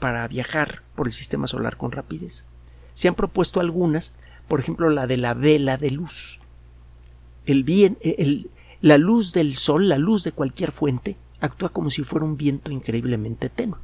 para 0.00 0.26
viajar 0.26 0.82
por 0.96 1.06
el 1.06 1.12
sistema 1.12 1.46
solar 1.46 1.76
con 1.76 1.92
rapidez. 1.92 2.46
Se 2.94 3.06
han 3.06 3.14
propuesto 3.14 3.60
algunas, 3.60 4.14
por 4.48 4.58
ejemplo 4.58 4.90
la 4.90 5.06
de 5.06 5.18
la 5.18 5.34
vela 5.34 5.76
de 5.76 5.90
luz. 5.90 6.40
El 7.44 7.62
bien, 7.62 7.98
la 8.80 8.98
luz 8.98 9.32
del 9.32 9.54
sol, 9.54 9.88
la 9.88 9.98
luz 9.98 10.24
de 10.24 10.32
cualquier 10.32 10.72
fuente, 10.72 11.16
actúa 11.40 11.70
como 11.70 11.90
si 11.90 12.04
fuera 12.04 12.26
un 12.26 12.36
viento 12.36 12.70
increíblemente 12.70 13.48
tenue. 13.48 13.78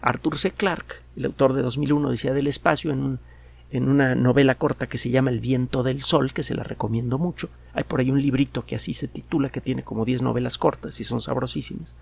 Arthur 0.00 0.38
C. 0.38 0.50
Clarke, 0.50 1.02
el 1.16 1.26
autor 1.26 1.54
de 1.54 1.62
2001 1.62 2.10
decía 2.10 2.32
del 2.32 2.46
espacio 2.46 2.90
en 2.90 3.02
un 3.02 3.18
en 3.74 3.88
una 3.88 4.14
novela 4.14 4.54
corta 4.54 4.86
que 4.86 4.98
se 4.98 5.10
llama 5.10 5.30
El 5.30 5.40
viento 5.40 5.82
del 5.82 6.02
sol, 6.02 6.32
que 6.32 6.44
se 6.44 6.54
la 6.54 6.62
recomiendo 6.62 7.18
mucho. 7.18 7.48
Hay 7.72 7.82
por 7.82 7.98
ahí 7.98 8.08
un 8.08 8.22
librito 8.22 8.64
que 8.64 8.76
así 8.76 8.94
se 8.94 9.08
titula, 9.08 9.48
que 9.48 9.60
tiene 9.60 9.82
como 9.82 10.04
10 10.04 10.22
novelas 10.22 10.58
cortas 10.58 11.00
y 11.00 11.04
son 11.04 11.20
sabrosísimas. 11.20 11.96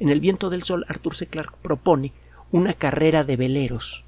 En 0.00 0.08
El 0.08 0.18
viento 0.18 0.50
del 0.50 0.64
sol, 0.64 0.84
Arthur 0.88 1.14
C. 1.14 1.26
Clarke 1.28 1.54
propone 1.62 2.12
una 2.50 2.72
carrera 2.72 3.22
de 3.22 3.36
veleros 3.36 4.04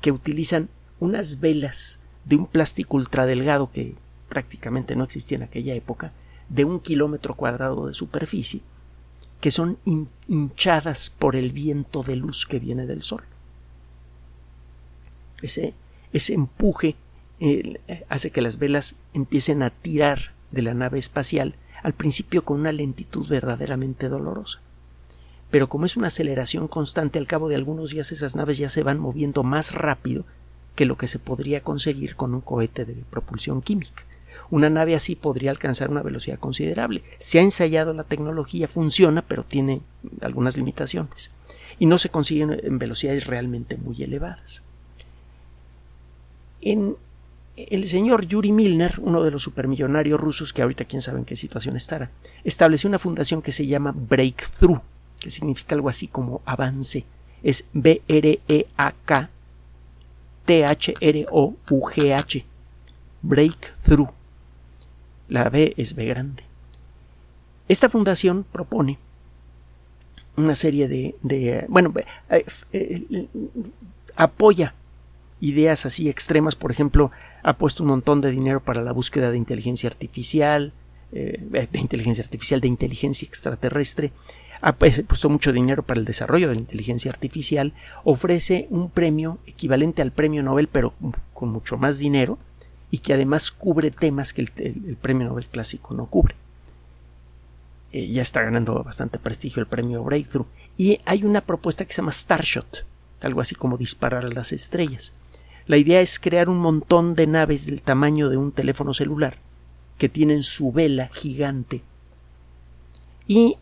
que 0.00 0.10
utilizan 0.10 0.68
unas 0.98 1.38
velas 1.38 2.00
de 2.24 2.36
un 2.36 2.46
plástico 2.46 2.96
ultradelgado 2.96 3.70
que 3.70 3.94
prácticamente 4.28 4.96
no 4.96 5.04
existía 5.04 5.36
en 5.36 5.44
aquella 5.44 5.74
época, 5.74 6.12
de 6.48 6.64
un 6.64 6.80
kilómetro 6.80 7.34
cuadrado 7.34 7.86
de 7.86 7.94
superficie, 7.94 8.62
que 9.44 9.50
son 9.50 9.76
hinchadas 10.26 11.10
por 11.10 11.36
el 11.36 11.52
viento 11.52 12.02
de 12.02 12.16
luz 12.16 12.46
que 12.46 12.58
viene 12.58 12.86
del 12.86 13.02
sol. 13.02 13.24
Ese 15.42 15.74
empuje 16.32 16.96
hace 18.08 18.30
que 18.30 18.40
las 18.40 18.58
velas 18.58 18.96
empiecen 19.12 19.62
a 19.62 19.68
tirar 19.68 20.32
de 20.50 20.62
la 20.62 20.72
nave 20.72 20.98
espacial, 20.98 21.56
al 21.82 21.92
principio 21.92 22.42
con 22.42 22.58
una 22.58 22.72
lentitud 22.72 23.28
verdaderamente 23.28 24.08
dolorosa. 24.08 24.62
Pero 25.50 25.68
como 25.68 25.84
es 25.84 25.98
una 25.98 26.06
aceleración 26.06 26.66
constante, 26.66 27.18
al 27.18 27.26
cabo 27.26 27.50
de 27.50 27.56
algunos 27.56 27.90
días 27.90 28.12
esas 28.12 28.36
naves 28.36 28.56
ya 28.56 28.70
se 28.70 28.82
van 28.82 28.98
moviendo 28.98 29.42
más 29.42 29.74
rápido 29.74 30.24
que 30.74 30.86
lo 30.86 30.96
que 30.96 31.06
se 31.06 31.18
podría 31.18 31.62
conseguir 31.62 32.16
con 32.16 32.34
un 32.34 32.40
cohete 32.40 32.86
de 32.86 32.94
propulsión 32.94 33.60
química. 33.60 34.04
Una 34.50 34.70
nave 34.70 34.94
así 34.94 35.16
podría 35.16 35.50
alcanzar 35.50 35.90
una 35.90 36.02
velocidad 36.02 36.38
considerable. 36.38 37.02
Se 37.18 37.38
ha 37.38 37.42
ensayado 37.42 37.94
la 37.94 38.04
tecnología, 38.04 38.68
funciona, 38.68 39.22
pero 39.22 39.44
tiene 39.44 39.80
algunas 40.20 40.56
limitaciones. 40.56 41.32
Y 41.78 41.86
no 41.86 41.98
se 41.98 42.08
consiguen 42.08 42.60
en 42.62 42.78
velocidades 42.78 43.26
realmente 43.26 43.76
muy 43.76 44.02
elevadas. 44.02 44.62
En 46.60 46.96
el 47.56 47.86
señor 47.86 48.26
Yuri 48.26 48.52
Milner, 48.52 48.94
uno 49.00 49.22
de 49.22 49.30
los 49.30 49.42
supermillonarios 49.42 50.20
rusos 50.20 50.52
que 50.52 50.62
ahorita 50.62 50.84
quién 50.84 51.02
sabe 51.02 51.18
en 51.18 51.24
qué 51.24 51.36
situación 51.36 51.76
estará, 51.76 52.10
estableció 52.42 52.88
una 52.88 52.98
fundación 52.98 53.42
que 53.42 53.52
se 53.52 53.66
llama 53.66 53.92
Breakthrough, 53.94 54.80
que 55.20 55.30
significa 55.30 55.74
algo 55.74 55.88
así 55.88 56.08
como 56.08 56.42
avance. 56.44 57.04
Es 57.42 57.66
B-R-E-A-K 57.72 59.30
T-H-R-O-U-G-H. 60.44 62.44
Breakthrough. 63.22 64.08
La 65.34 65.50
B 65.50 65.74
es 65.76 65.96
B 65.96 66.04
grande. 66.04 66.44
Esta 67.66 67.88
fundación 67.88 68.44
propone 68.52 68.98
una 70.36 70.54
serie 70.54 70.86
de, 70.86 71.66
bueno, 71.68 71.92
eh, 72.30 72.44
eh, 72.72 73.26
apoya 74.14 74.74
ideas 75.40 75.86
así 75.86 76.08
extremas, 76.08 76.54
por 76.54 76.70
ejemplo, 76.70 77.10
ha 77.42 77.58
puesto 77.58 77.82
un 77.82 77.88
montón 77.88 78.20
de 78.20 78.30
dinero 78.30 78.60
para 78.60 78.80
la 78.80 78.92
búsqueda 78.92 79.32
de 79.32 79.36
inteligencia 79.36 79.88
artificial, 79.88 80.72
eh, 81.10 81.42
de 81.50 81.78
inteligencia 81.80 82.22
artificial, 82.22 82.60
de 82.60 82.68
inteligencia 82.68 83.26
extraterrestre, 83.26 84.12
ha 84.60 84.76
puesto 84.76 85.28
mucho 85.28 85.52
dinero 85.52 85.82
para 85.82 85.98
el 85.98 86.06
desarrollo 86.06 86.48
de 86.48 86.54
la 86.54 86.60
inteligencia 86.60 87.10
artificial, 87.10 87.72
ofrece 88.04 88.68
un 88.70 88.88
premio 88.88 89.40
equivalente 89.46 90.00
al 90.00 90.12
premio 90.12 90.44
Nobel, 90.44 90.68
pero 90.68 90.94
con 91.32 91.48
mucho 91.48 91.76
más 91.76 91.98
dinero, 91.98 92.38
y 92.94 92.98
que 92.98 93.12
además 93.12 93.50
cubre 93.50 93.90
temas 93.90 94.32
que 94.32 94.42
el, 94.42 94.96
premio 95.02 95.26
Nobel 95.26 95.48
clásico 95.48 95.96
no 95.96 96.06
cubre. 96.06 96.36
Eh, 97.90 98.06
ya 98.06 98.22
está 98.22 98.40
ganando 98.42 98.84
bastante 98.84 99.18
prestigio 99.18 99.60
el 99.60 99.66
premio 99.66 100.04
Breakthrough. 100.04 100.46
Y 100.78 101.00
hay 101.04 101.24
una 101.24 101.40
propuesta 101.40 101.84
que 101.84 101.92
se 101.92 102.02
llama 102.02 102.12
Starshot, 102.12 102.86
algo 103.22 103.40
así 103.40 103.56
como 103.56 103.76
disparar 103.76 104.24
a 104.24 104.28
las 104.28 104.52
estrellas. 104.52 105.12
La 105.66 105.76
idea 105.76 106.00
es 106.00 106.20
crear 106.20 106.48
un 106.48 106.58
montón 106.58 107.16
de 107.16 107.26
naves 107.26 107.66
del 107.66 107.82
tamaño 107.82 108.28
de 108.28 108.36
un 108.36 108.52
teléfono 108.52 108.94
celular 108.94 109.38
que 109.98 110.08
tienen 110.08 110.44
su 110.44 110.70
vela 110.70 111.10
gigante 111.12 111.82
y 113.26 113.56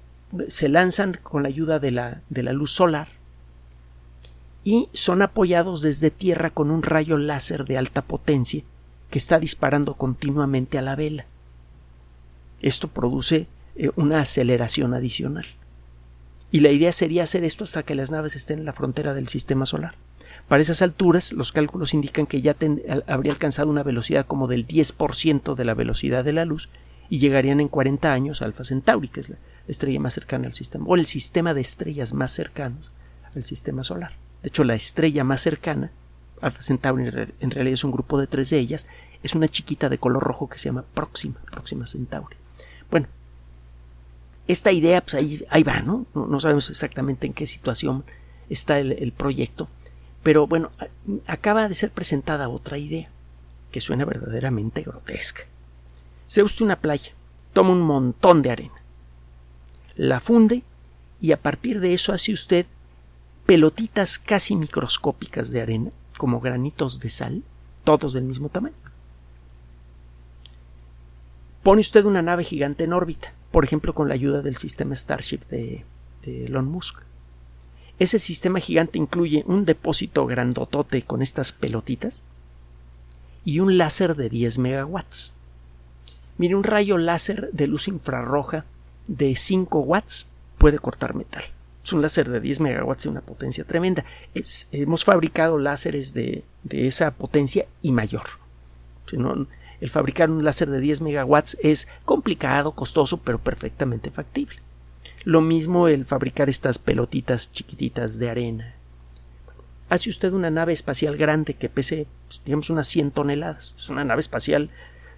se 0.49 0.69
lanzan 0.69 1.19
con 1.23 1.43
la 1.43 1.49
ayuda 1.49 1.79
de 1.79 1.91
la, 1.91 2.21
de 2.29 2.43
la 2.43 2.53
luz 2.53 2.73
solar 2.73 3.09
y 4.63 4.91
son 4.93 5.23
apoyados 5.23 5.81
desde 5.81 6.11
tierra 6.11 6.51
con 6.51 6.71
un 6.71 6.83
rayo 6.83 7.17
láser 7.17 7.65
de 7.65 7.79
alta 7.79 8.03
potencia 8.03 8.63
que 9.13 9.19
está 9.19 9.39
disparando 9.39 9.95
continuamente 9.95 10.79
a 10.79 10.83
la 10.83 10.97
vela. 10.97 11.27
Esto 12.63 12.89
produce 12.89 13.47
eh, 13.77 13.91
una 13.95 14.21
aceleración 14.21 14.95
adicional. 14.95 15.45
Y 16.51 16.61
la 16.61 16.71
idea 16.71 16.93
sería 16.93 17.25
hacer 17.25 17.45
esto 17.45 17.65
hasta 17.65 17.83
que 17.83 17.95
las 17.95 18.11
naves 18.11 18.37
estén 18.37 18.61
en 18.61 18.65
la 18.65 18.73
frontera 18.73 19.13
del 19.13 19.29
sistema 19.29 19.67
solar. 19.67 19.97
Para 20.49 20.63
esas 20.63 20.81
alturas, 20.81 21.35
los 21.35 21.53
cálculos 21.53 21.93
indican 21.93 22.25
que 22.27 22.41
ya 22.41 22.57
habría 23.07 23.33
alcanzado 23.33 23.69
una 23.69 23.83
velocidad 23.83 24.25
como 24.27 24.49
del 24.49 24.67
10% 24.67 25.55
de 25.55 25.65
la 25.67 25.75
velocidad 25.75 26.25
de 26.25 26.33
la 26.33 26.47
luz 26.47 26.71
y 27.11 27.19
llegarían 27.19 27.61
en 27.61 27.69
40 27.69 28.11
años 28.11 28.41
a 28.41 28.47
Alfa 28.47 28.65
Centauri, 28.65 29.09
que 29.09 29.21
es 29.21 29.29
la 29.29 29.37
estrella 29.69 30.01
más 30.01 30.15
cercana 30.15 30.47
al 30.47 30.55
sistema, 30.55 30.87
o 30.89 30.97
el 30.97 31.05
sistema 31.05 31.53
de 31.53 31.61
estrellas 31.61 32.15
más 32.15 32.33
cercanos 32.33 32.91
al 33.35 33.45
sistema 33.45 33.85
solar. 33.85 34.15
De 34.43 34.49
hecho, 34.49 34.65
la 34.65 34.75
estrella 34.75 35.23
más 35.23 35.43
cercana, 35.43 35.93
Alfa 36.43 36.63
Centauri 36.63 37.05
en 37.41 37.51
realidad 37.51 37.75
es 37.75 37.85
un 37.85 37.93
grupo 37.93 38.21
de 38.21 38.27
tres 38.27 38.51
de 38.51 38.59
ellas, 38.59 38.87
es 39.23 39.35
una 39.35 39.49
chiquita 39.49 39.89
de 39.89 39.99
color 39.99 40.23
rojo 40.23 40.49
que 40.49 40.59
se 40.59 40.69
llama 40.69 40.85
Próxima, 40.95 41.41
Próxima 41.51 41.87
Centauri. 41.87 42.37
Bueno, 42.91 43.07
esta 44.49 44.73
idea, 44.73 45.01
pues 45.01 45.15
ahí, 45.15 45.45
ahí 45.49 45.63
va, 45.63 45.81
¿no? 45.81 46.05
¿no? 46.15 46.41
sabemos 46.41 46.69
exactamente 46.69 47.27
en 47.27 47.33
qué 47.33 47.47
situación 47.47 48.05
está 48.51 48.79
el 48.79 49.13
proyecto, 49.13 49.69
pero 50.23 50.47
bueno, 50.47 50.71
acaba 51.27 51.69
de 51.69 51.75
ser 51.75 51.91
presentada 51.91 52.49
otra 52.49 52.79
idea, 52.79 53.09
que 53.71 53.81
suena 53.81 54.05
verdaderamente 54.05 54.83
grotesca. 54.83 55.45
Se 56.27 56.43
usted 56.43 56.65
una 56.65 56.77
playa, 56.77 57.13
toma 57.53 57.71
un 57.71 57.81
montón 57.81 58.43
de 58.43 58.51
arena, 58.51 58.83
la 59.97 60.21
funde 60.21 60.63
y 61.21 61.33
a 61.33 61.41
partir 61.41 61.81
de 61.81 61.95
eso 61.95 62.13
hace 62.13 62.33
usted 62.33 62.67
pelotitas 63.47 64.19
casi 64.19 64.57
microscópicas 64.57 65.51
de 65.51 65.63
arena, 65.63 65.91
como 66.23 66.39
granitos 66.39 67.01
de 67.01 67.11
sal, 67.11 67.43
todos 67.83 68.13
del 68.13 68.23
mismo 68.23 68.49
tamaño. 68.49 68.77
Pone 71.65 71.81
usted 71.81 72.05
una 72.05 72.23
nave 72.23 72.45
gigante 72.45 72.85
en 72.85 72.93
órbita, 72.93 73.35
por 73.51 73.65
ejemplo 73.65 73.93
con 73.93 74.07
la 74.07 74.15
ayuda 74.15 74.41
del 74.41 74.55
sistema 74.55 74.95
Starship 74.95 75.41
de, 75.51 75.85
de 76.25 76.45
Elon 76.45 76.67
Musk. 76.67 77.01
Ese 77.99 78.21
sistema 78.21 78.61
gigante 78.61 78.99
incluye 78.99 79.43
un 79.49 79.65
depósito 79.65 80.25
grandotote 80.27 81.03
con 81.03 81.23
estas 81.23 81.51
pelotitas 81.53 82.23
y 83.45 83.59
un 83.59 83.77
láser 83.77 84.15
de 84.15 84.29
10 84.29 84.59
megawatts. 84.59 85.35
Mire, 86.39 86.55
un 86.55 86.63
rayo 86.63 86.99
láser 86.99 87.51
de 87.51 87.67
luz 87.67 87.89
infrarroja 87.89 88.65
de 89.09 89.35
5 89.35 89.81
watts 89.81 90.29
puede 90.57 90.79
cortar 90.79 91.17
metal. 91.17 91.43
Es 91.85 91.93
un 91.93 92.03
láser 92.03 92.29
de 92.29 92.41
10 92.41 92.61
megawatts 92.61 93.05
de 93.05 93.09
una 93.09 93.21
potencia 93.21 93.65
tremenda. 93.65 94.05
hemos 94.71 95.05
fabricado 95.05 95.59
láseres 95.59 96.15
de, 96.15 96.45
esa 96.71 97.11
potencia 97.11 97.67
y 97.83 97.93
mayor. 97.93 98.23
el 99.13 99.91
fabricar 99.91 100.31
un 100.31 100.45
láser 100.45 100.71
de 100.71 100.81
10 100.81 101.01
megawatts 101.01 101.59
es 101.61 101.89
complicado, 102.05 102.73
costoso, 102.73 103.19
pero 103.19 103.39
perfectamente 103.39 104.11
factible. 104.11 104.59
Lo 105.25 105.41
mismo 105.41 105.89
el 105.89 106.05
fabricar 106.05 106.49
estas 106.49 106.79
pelotitas 106.79 107.53
chiquititas 107.53 108.19
de 108.19 108.31
arena. 108.31 108.75
Hace 109.89 110.09
usted 110.09 110.33
una 110.33 110.51
nave 110.51 110.73
espacial 110.73 111.17
grande 111.17 111.55
que 111.55 111.69
pese, 111.69 112.07
pues, 112.27 112.43
digamos, 112.45 112.71
unas 112.71 112.89
100 112.89 113.11
toneladas. 113.11 113.75
Es 113.77 113.89
una 113.91 114.05
nave 114.05 114.21
espacial 114.21 114.71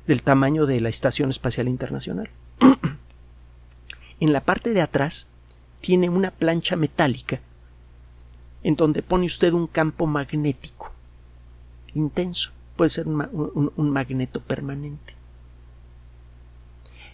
del 0.07 0.23
tamaño 0.23 0.67
de 0.67 0.81
la 0.81 0.89
Estación 0.89 1.31
Espacial 1.31 1.69
Internacional. 1.69 2.29
en 4.21 4.33
la 4.33 4.43
parte 4.43 4.75
de 4.75 4.81
atrás 4.81 5.29
tiene 5.85 6.09
una 6.09 6.31
plancha 6.31 6.77
metálica 6.77 7.41
en 8.63 8.75
donde 8.75 9.03
pone 9.03 9.27
usted 9.27 9.53
un 9.53 9.67
campo 9.67 10.07
magnético 10.07 10.91
intenso. 11.93 12.53
Puede 12.75 12.89
ser 12.89 13.07
un, 13.07 13.91
magneto 13.91 14.41
permanente. 14.41 15.13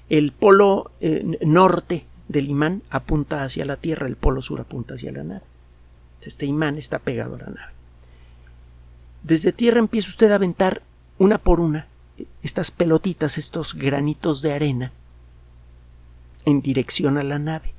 El 0.09 0.31
polo 0.31 0.93
eh, 1.00 1.37
norte 1.45 2.07
del 2.29 2.49
imán 2.49 2.83
apunta 2.91 3.43
hacia 3.43 3.65
la 3.65 3.77
Tierra, 3.77 4.07
el 4.07 4.15
polo 4.15 4.41
sur 4.41 4.61
apunta 4.61 4.95
hacia 4.95 5.11
la 5.11 5.25
nave. 5.25 5.45
Este 6.23 6.47
imán 6.47 6.77
está 6.77 7.00
pegado 7.00 7.35
a 7.35 7.39
la 7.39 7.47
nave. 7.47 7.73
Desde 9.25 9.53
Tierra 9.53 9.81
empieza 9.81 10.11
usted 10.11 10.31
a 10.31 10.37
aventar 10.37 10.83
una 11.19 11.39
por 11.39 11.59
una 11.59 11.89
estas 12.45 12.71
pelotitas, 12.71 13.37
estos 13.37 13.75
granitos 13.75 14.43
de 14.43 14.53
arena 14.53 14.93
en 16.45 16.62
dirección 16.62 17.19
a 17.19 17.25
la 17.25 17.41
nave. 17.41 17.75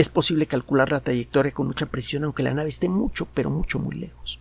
Es 0.00 0.08
posible 0.08 0.46
calcular 0.46 0.90
la 0.92 1.00
trayectoria 1.00 1.52
con 1.52 1.66
mucha 1.66 1.84
precisión, 1.84 2.24
aunque 2.24 2.42
la 2.42 2.54
nave 2.54 2.70
esté 2.70 2.88
mucho, 2.88 3.28
pero 3.34 3.50
mucho, 3.50 3.78
muy 3.78 3.96
lejos. 3.96 4.40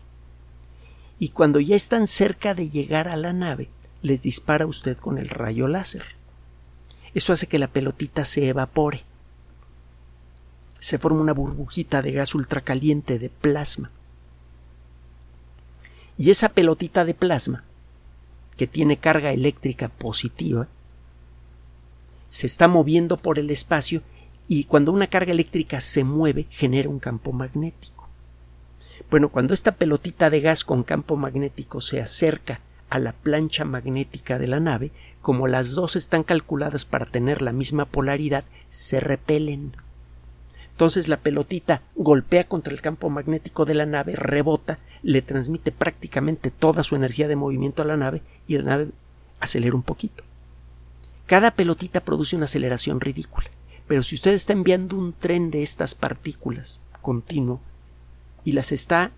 Y 1.19 1.31
cuando 1.31 1.59
ya 1.59 1.75
están 1.75 2.07
cerca 2.07 2.53
de 2.53 2.69
llegar 2.69 3.09
a 3.09 3.17
la 3.17 3.33
nave, 3.33 3.67
les 4.01 4.21
dispara 4.21 4.65
usted 4.65 4.95
con 4.95 5.17
el 5.17 5.27
rayo 5.27 5.67
láser. 5.67 6.05
Eso 7.13 7.33
hace 7.33 7.47
que 7.47 7.59
la 7.59 7.67
pelotita 7.67 8.23
se 8.23 8.47
evapore. 8.47 9.03
Se 10.79 10.97
forma 10.97 11.19
una 11.19 11.33
burbujita 11.33 12.01
de 12.01 12.13
gas 12.13 12.35
ultracaliente 12.35 13.19
de 13.19 13.29
plasma. 13.29 13.91
Y 16.17 16.29
esa 16.29 16.47
pelotita 16.47 17.03
de 17.03 17.15
plasma, 17.15 17.65
que 18.55 18.65
tiene 18.65 18.95
carga 18.95 19.33
eléctrica 19.33 19.89
positiva, 19.89 20.69
se 22.29 22.47
está 22.47 22.69
moviendo 22.69 23.17
por 23.17 23.39
el 23.39 23.49
espacio 23.49 24.03
y 24.51 24.63
cuando 24.63 24.91
una 24.91 25.05
carga 25.05 25.31
eléctrica 25.31 25.79
se 25.79 26.03
mueve 26.03 26.47
genera 26.49 26.89
un 26.89 26.97
campo 26.97 27.31
magnético. 27.31 28.09
Bueno, 29.11 29.29
cuando 29.29 29.53
esta 29.53 29.73
pelotita 29.75 30.31
de 30.31 30.41
gas 30.41 30.65
con 30.65 30.81
campo 30.81 31.15
magnético 31.15 31.81
se 31.81 32.01
acerca 32.01 32.59
a 32.89 32.97
la 32.97 33.13
plancha 33.13 33.63
magnética 33.63 34.39
de 34.39 34.47
la 34.47 34.59
nave, 34.59 34.91
como 35.21 35.47
las 35.47 35.73
dos 35.73 35.95
están 35.95 36.23
calculadas 36.23 36.83
para 36.83 37.05
tener 37.05 37.43
la 37.43 37.53
misma 37.53 37.85
polaridad, 37.85 38.43
se 38.69 38.99
repelen. 38.99 39.73
Entonces 40.71 41.09
la 41.09 41.17
pelotita 41.17 41.83
golpea 41.95 42.45
contra 42.45 42.73
el 42.73 42.81
campo 42.81 43.11
magnético 43.11 43.65
de 43.65 43.75
la 43.75 43.85
nave, 43.85 44.13
rebota, 44.15 44.79
le 45.03 45.21
transmite 45.21 45.71
prácticamente 45.71 46.49
toda 46.49 46.83
su 46.83 46.95
energía 46.95 47.27
de 47.27 47.35
movimiento 47.35 47.83
a 47.83 47.85
la 47.85 47.97
nave 47.97 48.23
y 48.47 48.57
la 48.57 48.63
nave 48.63 48.87
acelera 49.39 49.75
un 49.75 49.83
poquito. 49.83 50.23
Cada 51.27 51.51
pelotita 51.51 51.99
produce 51.99 52.35
una 52.35 52.45
aceleración 52.45 52.99
ridícula. 52.99 53.45
Pero 53.89 54.03
si 54.03 54.13
usted 54.13 54.33
está 54.33 54.53
enviando 54.53 54.95
un 54.95 55.13
tren 55.13 55.49
de 55.49 55.63
estas 55.63 55.95
partículas 55.95 56.79
continuo 57.01 57.59
y 58.45 58.51
las 58.51 58.71
está 58.71 59.09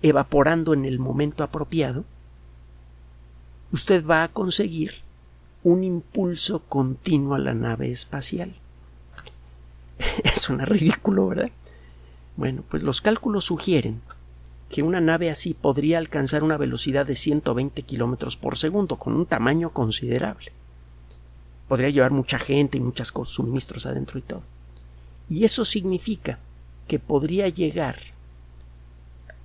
evaporando 0.00 0.72
en 0.72 0.86
el 0.86 0.98
momento 0.98 1.44
apropiado, 1.44 2.06
usted 3.72 4.02
va 4.06 4.22
a 4.22 4.28
conseguir 4.28 5.02
un 5.64 5.84
impulso 5.84 6.60
continuo 6.60 7.34
a 7.34 7.38
la 7.40 7.52
nave 7.52 7.90
espacial. 7.90 8.54
Es 10.24 10.48
una 10.48 10.64
ridículo, 10.64 11.28
¿verdad? 11.28 11.50
Bueno, 12.36 12.64
pues 12.70 12.82
los 12.82 13.02
cálculos 13.02 13.44
sugieren 13.44 14.00
que 14.70 14.82
una 14.82 15.02
nave 15.02 15.28
así 15.28 15.52
podría 15.52 15.98
alcanzar 15.98 16.42
una 16.42 16.56
velocidad 16.56 17.04
de 17.04 17.16
120 17.16 17.82
kilómetros 17.82 18.38
por 18.38 18.56
segundo, 18.56 18.96
con 18.96 19.12
un 19.14 19.26
tamaño 19.26 19.68
considerable 19.68 20.52
podría 21.70 21.90
llevar 21.90 22.10
mucha 22.10 22.40
gente 22.40 22.78
y 22.78 22.80
muchos 22.80 23.14
suministros 23.26 23.86
adentro 23.86 24.18
y 24.18 24.22
todo. 24.22 24.42
Y 25.28 25.44
eso 25.44 25.64
significa 25.64 26.40
que 26.88 26.98
podría 26.98 27.48
llegar 27.48 28.00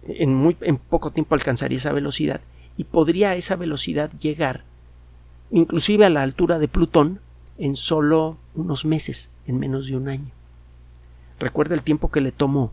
en, 0.08 0.34
muy, 0.34 0.58
en 0.62 0.78
poco 0.78 1.12
tiempo 1.12 1.36
alcanzaría 1.36 1.78
esa 1.78 1.92
velocidad 1.92 2.42
y 2.78 2.86
podría 2.86 3.30
a 3.30 3.36
esa 3.36 3.56
velocidad 3.56 4.10
llegar 4.20 4.64
inclusive 5.52 6.04
a 6.04 6.10
la 6.10 6.24
altura 6.24 6.58
de 6.58 6.68
Plutón 6.68 7.20
en 7.60 7.76
solo 7.76 8.38
unos 8.56 8.86
meses, 8.86 9.30
en 9.46 9.60
menos 9.60 9.86
de 9.86 9.96
un 9.96 10.10
año. 10.10 10.32
Recuerda 11.40 11.76
el 11.76 11.84
tiempo 11.84 12.10
que 12.10 12.22
le 12.22 12.32
tomó 12.32 12.72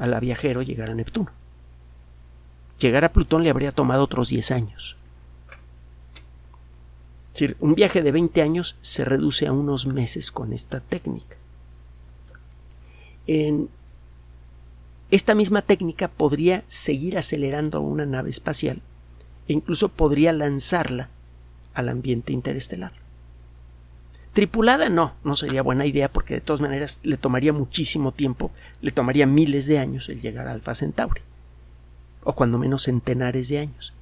a 0.00 0.08
la 0.08 0.18
viajero 0.18 0.62
llegar 0.62 0.90
a 0.90 0.94
Neptuno. 0.94 1.30
Llegar 2.80 3.04
a 3.04 3.12
Plutón 3.12 3.44
le 3.44 3.50
habría 3.50 3.70
tomado 3.70 4.02
otros 4.02 4.30
10 4.30 4.50
años 4.50 4.96
decir, 7.32 7.56
un 7.60 7.74
viaje 7.74 8.02
de 8.02 8.12
20 8.12 8.42
años 8.42 8.76
se 8.80 9.04
reduce 9.04 9.46
a 9.46 9.52
unos 9.52 9.86
meses 9.86 10.30
con 10.30 10.52
esta 10.52 10.80
técnica. 10.80 11.36
En 13.26 13.68
esta 15.10 15.34
misma 15.34 15.62
técnica 15.62 16.08
podría 16.08 16.62
seguir 16.66 17.18
acelerando 17.18 17.78
a 17.78 17.80
una 17.80 18.06
nave 18.06 18.30
espacial 18.30 18.80
e 19.48 19.52
incluso 19.52 19.88
podría 19.88 20.32
lanzarla 20.32 21.08
al 21.74 21.88
ambiente 21.88 22.32
interestelar. 22.32 22.92
Tripulada 24.32 24.88
no, 24.88 25.14
no 25.24 25.34
sería 25.34 25.62
buena 25.62 25.86
idea 25.86 26.12
porque 26.12 26.34
de 26.34 26.40
todas 26.40 26.60
maneras 26.60 27.00
le 27.02 27.16
tomaría 27.16 27.52
muchísimo 27.52 28.12
tiempo, 28.12 28.52
le 28.80 28.92
tomaría 28.92 29.26
miles 29.26 29.66
de 29.66 29.78
años 29.80 30.08
el 30.08 30.20
llegar 30.20 30.46
a 30.46 30.52
Alpha 30.52 30.76
Centauri, 30.76 31.22
o 32.22 32.32
cuando 32.34 32.58
menos 32.58 32.84
centenares 32.84 33.48
de 33.48 33.58
años. 33.58 33.92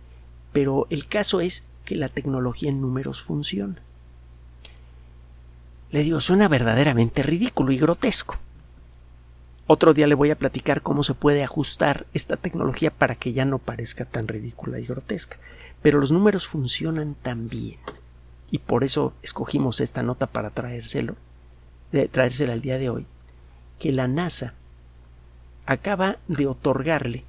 Pero 0.52 0.86
el 0.90 1.06
caso 1.06 1.40
es 1.40 1.64
que 1.88 1.96
la 1.96 2.10
tecnología 2.10 2.68
en 2.68 2.82
números 2.82 3.22
funciona. 3.22 3.76
Le 5.90 6.02
digo, 6.02 6.20
suena 6.20 6.46
verdaderamente 6.46 7.22
ridículo 7.22 7.72
y 7.72 7.78
grotesco. 7.78 8.36
Otro 9.66 9.94
día 9.94 10.06
le 10.06 10.14
voy 10.14 10.30
a 10.30 10.36
platicar 10.36 10.82
cómo 10.82 11.02
se 11.02 11.14
puede 11.14 11.42
ajustar 11.42 12.04
esta 12.12 12.36
tecnología 12.36 12.90
para 12.90 13.14
que 13.14 13.32
ya 13.32 13.46
no 13.46 13.56
parezca 13.56 14.04
tan 14.04 14.28
ridícula 14.28 14.78
y 14.78 14.84
grotesca. 14.84 15.38
Pero 15.80 15.98
los 15.98 16.12
números 16.12 16.46
funcionan 16.46 17.14
tan 17.14 17.48
bien. 17.48 17.78
Y 18.50 18.58
por 18.58 18.84
eso 18.84 19.14
escogimos 19.22 19.80
esta 19.80 20.02
nota 20.02 20.26
para 20.26 20.50
traérselo, 20.50 21.16
de, 21.90 22.06
traérsela 22.06 22.52
al 22.52 22.60
día 22.60 22.76
de 22.76 22.90
hoy, 22.90 23.06
que 23.78 23.92
la 23.92 24.08
NASA 24.08 24.52
acaba 25.64 26.18
de 26.28 26.48
otorgarle 26.48 27.24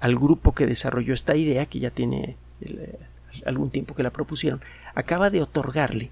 al 0.00 0.16
grupo 0.16 0.54
que 0.54 0.66
desarrolló 0.66 1.12
esta 1.12 1.36
idea, 1.36 1.66
que 1.66 1.80
ya 1.80 1.90
tiene 1.90 2.38
algún 3.46 3.70
tiempo 3.70 3.94
que 3.94 4.02
la 4.02 4.10
propusieron, 4.12 4.60
acaba 4.94 5.30
de 5.30 5.42
otorgarle 5.42 6.10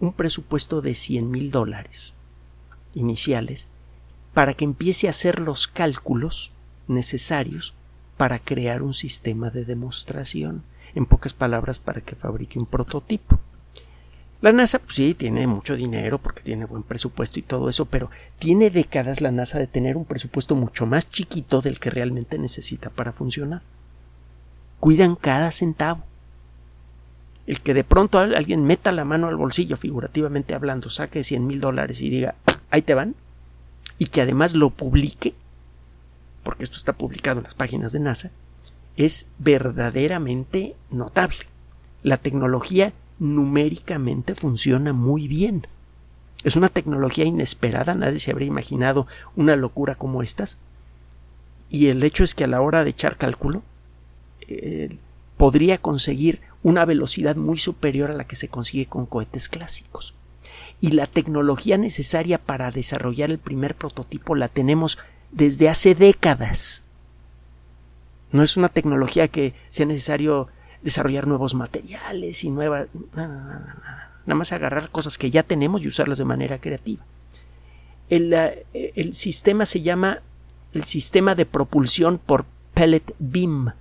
un 0.00 0.12
presupuesto 0.12 0.80
de 0.80 0.94
100 0.94 1.30
mil 1.30 1.50
dólares 1.50 2.14
iniciales 2.94 3.68
para 4.34 4.54
que 4.54 4.64
empiece 4.64 5.06
a 5.06 5.10
hacer 5.10 5.40
los 5.40 5.68
cálculos 5.68 6.52
necesarios 6.88 7.74
para 8.16 8.38
crear 8.38 8.82
un 8.82 8.94
sistema 8.94 9.50
de 9.50 9.64
demostración, 9.64 10.62
en 10.94 11.06
pocas 11.06 11.34
palabras, 11.34 11.78
para 11.78 12.00
que 12.00 12.16
fabrique 12.16 12.58
un 12.58 12.66
prototipo. 12.66 13.38
La 14.42 14.52
NASA, 14.52 14.78
pues 14.78 14.94
sí, 14.94 15.14
tiene 15.14 15.46
mucho 15.46 15.76
dinero 15.76 16.18
porque 16.18 16.42
tiene 16.42 16.64
buen 16.64 16.82
presupuesto 16.82 17.38
y 17.38 17.42
todo 17.42 17.68
eso, 17.68 17.84
pero 17.86 18.10
tiene 18.38 18.70
décadas 18.70 19.20
la 19.20 19.30
NASA 19.30 19.58
de 19.58 19.66
tener 19.66 19.96
un 19.96 20.04
presupuesto 20.04 20.56
mucho 20.56 20.86
más 20.86 21.08
chiquito 21.10 21.60
del 21.60 21.78
que 21.78 21.90
realmente 21.90 22.38
necesita 22.38 22.90
para 22.90 23.12
funcionar. 23.12 23.62
Cuidan 24.80 25.14
cada 25.14 25.52
centavo 25.52 26.04
el 27.46 27.60
que 27.60 27.74
de 27.74 27.84
pronto 27.84 28.18
alguien 28.18 28.64
meta 28.64 28.92
la 28.92 29.04
mano 29.04 29.28
al 29.28 29.36
bolsillo, 29.36 29.76
figurativamente 29.76 30.54
hablando, 30.54 30.90
saque 30.90 31.24
100 31.24 31.46
mil 31.46 31.60
dólares 31.60 32.00
y 32.02 32.10
diga, 32.10 32.34
ahí 32.70 32.82
te 32.82 32.94
van, 32.94 33.14
y 33.98 34.06
que 34.06 34.22
además 34.22 34.54
lo 34.54 34.70
publique, 34.70 35.34
porque 36.42 36.64
esto 36.64 36.76
está 36.76 36.92
publicado 36.92 37.38
en 37.38 37.44
las 37.44 37.54
páginas 37.54 37.92
de 37.92 38.00
NASA, 38.00 38.30
es 38.96 39.28
verdaderamente 39.38 40.76
notable. 40.90 41.38
La 42.02 42.16
tecnología 42.16 42.92
numéricamente 43.18 44.34
funciona 44.34 44.92
muy 44.92 45.28
bien. 45.28 45.66
Es 46.44 46.56
una 46.56 46.70
tecnología 46.70 47.24
inesperada, 47.24 47.94
nadie 47.94 48.18
se 48.18 48.30
habría 48.30 48.48
imaginado 48.48 49.06
una 49.36 49.56
locura 49.56 49.94
como 49.94 50.22
estas. 50.22 50.58
Y 51.68 51.88
el 51.88 52.02
hecho 52.02 52.24
es 52.24 52.34
que 52.34 52.44
a 52.44 52.48
la 52.48 52.62
hora 52.62 52.82
de 52.82 52.90
echar 52.90 53.16
cálculo, 53.16 53.62
eh, 54.48 54.96
podría 55.40 55.78
conseguir 55.78 56.42
una 56.62 56.84
velocidad 56.84 57.34
muy 57.34 57.56
superior 57.56 58.10
a 58.10 58.14
la 58.14 58.26
que 58.26 58.36
se 58.36 58.48
consigue 58.48 58.84
con 58.84 59.06
cohetes 59.06 59.48
clásicos. 59.48 60.12
Y 60.82 60.90
la 60.90 61.06
tecnología 61.06 61.78
necesaria 61.78 62.36
para 62.36 62.70
desarrollar 62.70 63.30
el 63.30 63.38
primer 63.38 63.74
prototipo 63.74 64.34
la 64.34 64.48
tenemos 64.48 64.98
desde 65.30 65.70
hace 65.70 65.94
décadas. 65.94 66.84
No 68.32 68.42
es 68.42 68.58
una 68.58 68.68
tecnología 68.68 69.28
que 69.28 69.54
sea 69.68 69.86
necesario 69.86 70.48
desarrollar 70.82 71.26
nuevos 71.26 71.54
materiales 71.54 72.44
y 72.44 72.50
nuevas... 72.50 72.88
Nada 73.14 73.78
más 74.26 74.52
agarrar 74.52 74.90
cosas 74.90 75.16
que 75.16 75.30
ya 75.30 75.42
tenemos 75.42 75.80
y 75.80 75.88
usarlas 75.88 76.18
de 76.18 76.26
manera 76.26 76.58
creativa. 76.58 77.02
El, 78.10 78.34
el 78.74 79.14
sistema 79.14 79.64
se 79.64 79.80
llama 79.80 80.20
el 80.74 80.84
sistema 80.84 81.34
de 81.34 81.46
propulsión 81.46 82.18
por 82.18 82.44
pellet 82.74 83.14
beam. 83.18 83.72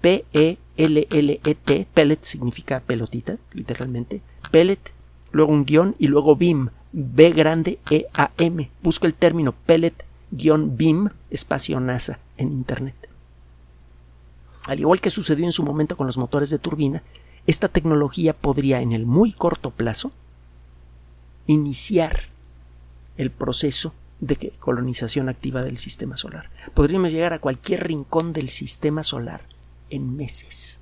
P-E-L-L-E-T. 0.00 1.86
Pellet 1.92 2.22
significa 2.22 2.80
pelotita, 2.80 3.36
literalmente. 3.52 4.22
Pellet, 4.50 4.92
luego 5.32 5.52
un 5.52 5.64
guion 5.64 5.94
y 5.98 6.06
luego 6.08 6.36
beam. 6.36 6.70
B 6.92 7.30
grande 7.30 7.78
E-A-M. 7.90 8.70
Busco 8.82 9.06
el 9.06 9.14
término 9.14 9.54
pellet-beam 9.66 11.10
espacio 11.30 11.78
NASA 11.80 12.18
en 12.36 12.48
Internet. 12.48 12.96
Al 14.66 14.80
igual 14.80 15.00
que 15.00 15.10
sucedió 15.10 15.44
en 15.44 15.52
su 15.52 15.62
momento 15.62 15.96
con 15.96 16.06
los 16.06 16.18
motores 16.18 16.50
de 16.50 16.58
turbina, 16.58 17.02
esta 17.46 17.68
tecnología 17.68 18.32
podría 18.34 18.80
en 18.80 18.92
el 18.92 19.06
muy 19.06 19.32
corto 19.32 19.70
plazo 19.70 20.12
iniciar 21.46 22.28
el 23.16 23.30
proceso 23.30 23.94
de 24.20 24.52
colonización 24.58 25.28
activa 25.28 25.62
del 25.62 25.78
sistema 25.78 26.16
solar. 26.16 26.50
Podríamos 26.74 27.12
llegar 27.12 27.32
a 27.32 27.38
cualquier 27.38 27.86
rincón 27.86 28.32
del 28.32 28.50
sistema 28.50 29.02
solar 29.02 29.49
en 29.90 30.16
meses. 30.16 30.80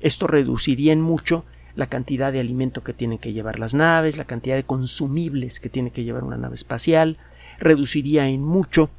Esto 0.00 0.26
reduciría 0.26 0.92
en 0.92 1.00
mucho 1.00 1.44
la 1.74 1.88
cantidad 1.88 2.32
de 2.32 2.40
alimento 2.40 2.82
que 2.82 2.92
tienen 2.92 3.18
que 3.18 3.32
llevar 3.32 3.58
las 3.58 3.74
naves, 3.74 4.16
la 4.16 4.24
cantidad 4.24 4.56
de 4.56 4.64
consumibles 4.64 5.60
que 5.60 5.68
tiene 5.68 5.90
que 5.90 6.04
llevar 6.04 6.24
una 6.24 6.38
nave 6.38 6.54
espacial, 6.54 7.18
reduciría 7.58 8.28
en 8.28 8.42
mucho 8.42 8.90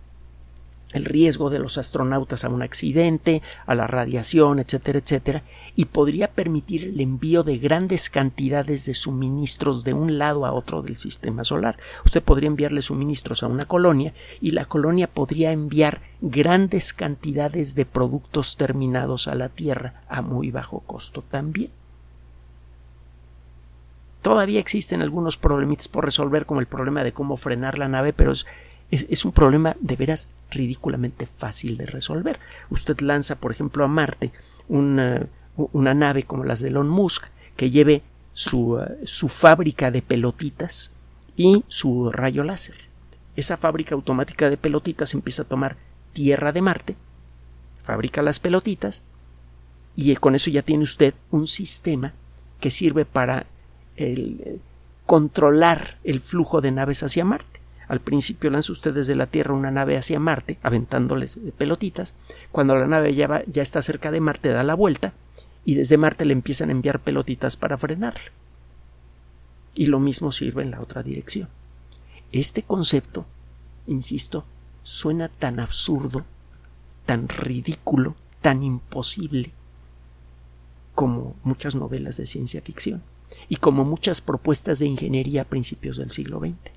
el 0.94 1.06
riesgo 1.06 1.50
de 1.50 1.60
los 1.60 1.78
astronautas 1.78 2.44
a 2.44 2.50
un 2.50 2.62
accidente, 2.62 3.42
a 3.66 3.76
la 3.76 3.88
radiación, 3.88 4.60
etcétera, 4.60 5.00
etcétera, 5.00 5.44
y 5.76 5.86
podría 5.86 6.32
permitir 6.32 6.86
el 6.86 7.02
envío 7.02 7.44
de 7.44 7.58
grandes 7.58 8.10
cantidades 8.10 8.86
de 8.86 8.94
suministros 8.94 9.84
de 9.84 9.94
un 9.94 10.18
lado 10.18 10.46
a 10.46 10.54
otro 10.54 10.82
del 10.82 10.98
sistema 10.98 11.44
solar. 11.44 11.78
Usted 12.06 12.24
podría 12.24 12.48
enviarle 12.48 12.82
suministros 12.82 13.44
a 13.44 13.48
una 13.48 13.66
colonia 13.66 14.14
y 14.42 14.52
la 14.52 14.66
colonia 14.66 15.08
podría 15.08 15.52
enviar 15.52 16.02
grandes 16.22 16.94
cantidades 16.94 17.76
de 17.76 17.86
productos 17.86 18.58
terminados 18.58 19.28
a 19.28 19.36
la 19.36 19.50
Tierra 19.50 20.04
a 20.08 20.22
muy 20.22 20.52
bajo 20.52 20.80
costo 20.82 21.22
también. 21.22 21.72
Todavía 24.22 24.60
existen 24.60 25.02
algunos 25.02 25.38
problemitas 25.38 25.88
por 25.88 26.04
resolver, 26.04 26.46
como 26.46 26.60
el 26.60 26.68
problema 26.68 27.04
de 27.04 27.14
cómo 27.14 27.38
frenar 27.38 27.78
la 27.78 27.88
nave, 27.88 28.12
pero 28.12 28.32
es, 28.32 28.46
es, 28.92 29.26
un 29.26 29.32
problema 29.32 29.76
de 29.80 29.96
veras 29.96 30.30
ridículamente 30.50 31.26
fácil 31.26 31.78
de 31.78 31.86
resolver. 31.86 32.40
Usted 32.70 33.00
lanza, 33.02 33.36
por 33.36 33.52
ejemplo, 33.52 33.84
a 33.84 33.88
Marte 33.88 34.32
una, 34.70 35.28
una 35.56 35.94
nave 35.94 36.24
como 36.24 36.44
las 36.44 36.62
de 36.62 36.70
Elon 36.70 36.90
Musk 36.90 37.26
que 37.56 37.70
lleve 37.70 38.02
su, 38.34 38.80
su 39.04 39.28
fábrica 39.28 39.92
de 39.92 40.02
pelotitas 40.02 40.92
y 41.36 41.64
su 41.68 42.12
rayo 42.12 42.44
láser. 42.44 42.76
Esa 43.36 43.58
fábrica 43.58 43.96
automática 43.96 44.50
de 44.50 44.58
pelotitas 44.58 45.14
empieza 45.14 45.44
a 45.44 45.48
tomar 45.48 45.78
tierra 46.14 46.52
de 46.52 46.62
Marte, 46.62 46.96
fabrica 47.84 48.22
las 48.22 48.40
pelotitas 48.40 49.04
y 49.96 50.16
con 50.16 50.36
eso 50.36 50.50
ya 50.50 50.62
tiene 50.62 50.84
usted 50.84 51.14
un 51.32 51.48
sistema 51.48 52.14
que 52.60 52.72
sirve 52.72 53.06
para 53.06 53.46
el, 53.96 54.60
controlar 55.06 55.98
el 56.04 56.20
flujo 56.20 56.62
de 56.62 56.72
naves 56.72 57.04
hacia 57.04 57.26
Marte. 57.26 57.57
Al 57.88 58.02
principio 58.02 58.50
lanza 58.50 58.72
usted 58.72 58.94
desde 58.94 59.16
la 59.16 59.28
Tierra 59.28 59.54
una 59.54 59.72
nave 59.72 59.98
hacia 59.98 60.20
Marte, 60.20 60.58
aventándoles 60.62 61.40
pelotitas. 61.58 62.16
Cuando 62.52 62.76
la 62.76 62.88
nave 62.88 63.16
ya, 63.16 63.44
ya 63.48 63.62
está 63.62 63.82
cerca 63.82 64.12
de 64.12 64.20
Marte, 64.20 64.50
da 64.50 64.64
la 64.64 64.76
vuelta 64.76 65.14
y 65.64 65.76
desde 65.76 65.98
Marte 65.98 66.26
le 66.26 66.34
empiezan 66.34 66.70
a 66.70 66.74
enviar 66.74 67.00
pelotitas 67.00 67.56
para 67.56 67.78
frenarle. 67.78 68.32
Y 69.74 69.88
lo 69.88 70.00
mismo 70.00 70.32
sirve 70.32 70.64
en 70.64 70.72
la 70.72 70.82
otra 70.82 71.04
dirección. 71.04 71.50
Este 72.32 72.64
concepto, 72.64 73.26
insisto, 73.86 74.46
suena 74.84 75.30
tan 75.30 75.60
absurdo, 75.60 76.26
tan 77.06 77.30
ridículo, 77.30 78.16
tan 78.42 78.64
imposible 78.64 79.52
como 80.96 81.36
muchas 81.44 81.76
novelas 81.76 82.18
de 82.18 82.26
ciencia 82.26 82.62
ficción 82.62 83.04
y 83.50 83.58
como 83.58 83.86
muchas 83.86 84.20
propuestas 84.20 84.80
de 84.80 84.88
ingeniería 84.88 85.44
a 85.44 85.46
principios 85.46 85.98
del 85.98 86.12
siglo 86.12 86.40
XX. 86.40 86.77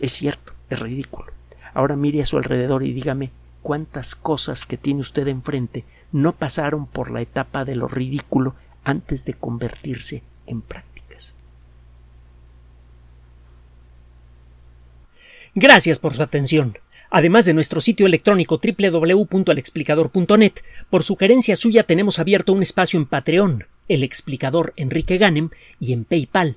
Es 0.00 0.12
cierto, 0.12 0.52
es 0.70 0.80
ridículo. 0.80 1.32
Ahora 1.74 1.96
mire 1.96 2.22
a 2.22 2.26
su 2.26 2.36
alrededor 2.36 2.82
y 2.84 2.92
dígame 2.92 3.30
cuántas 3.62 4.14
cosas 4.14 4.64
que 4.64 4.76
tiene 4.76 5.00
usted 5.00 5.28
enfrente 5.28 5.84
no 6.10 6.32
pasaron 6.32 6.86
por 6.86 7.10
la 7.10 7.20
etapa 7.22 7.64
de 7.64 7.76
lo 7.76 7.88
ridículo 7.88 8.54
antes 8.84 9.24
de 9.24 9.34
convertirse 9.34 10.22
en 10.46 10.60
prácticas. 10.60 11.36
Gracias 15.54 15.98
por 15.98 16.14
su 16.14 16.22
atención. 16.22 16.78
Además 17.10 17.44
de 17.44 17.52
nuestro 17.52 17.82
sitio 17.82 18.06
electrónico 18.06 18.58
www.alexplicador.net, 18.58 20.52
por 20.88 21.04
sugerencia 21.04 21.56
suya 21.56 21.82
tenemos 21.82 22.18
abierto 22.18 22.54
un 22.54 22.62
espacio 22.62 22.98
en 22.98 23.04
Patreon, 23.04 23.66
el 23.88 24.02
explicador 24.02 24.72
Enrique 24.76 25.18
Ganem, 25.18 25.50
y 25.78 25.92
en 25.92 26.06
PayPal, 26.06 26.56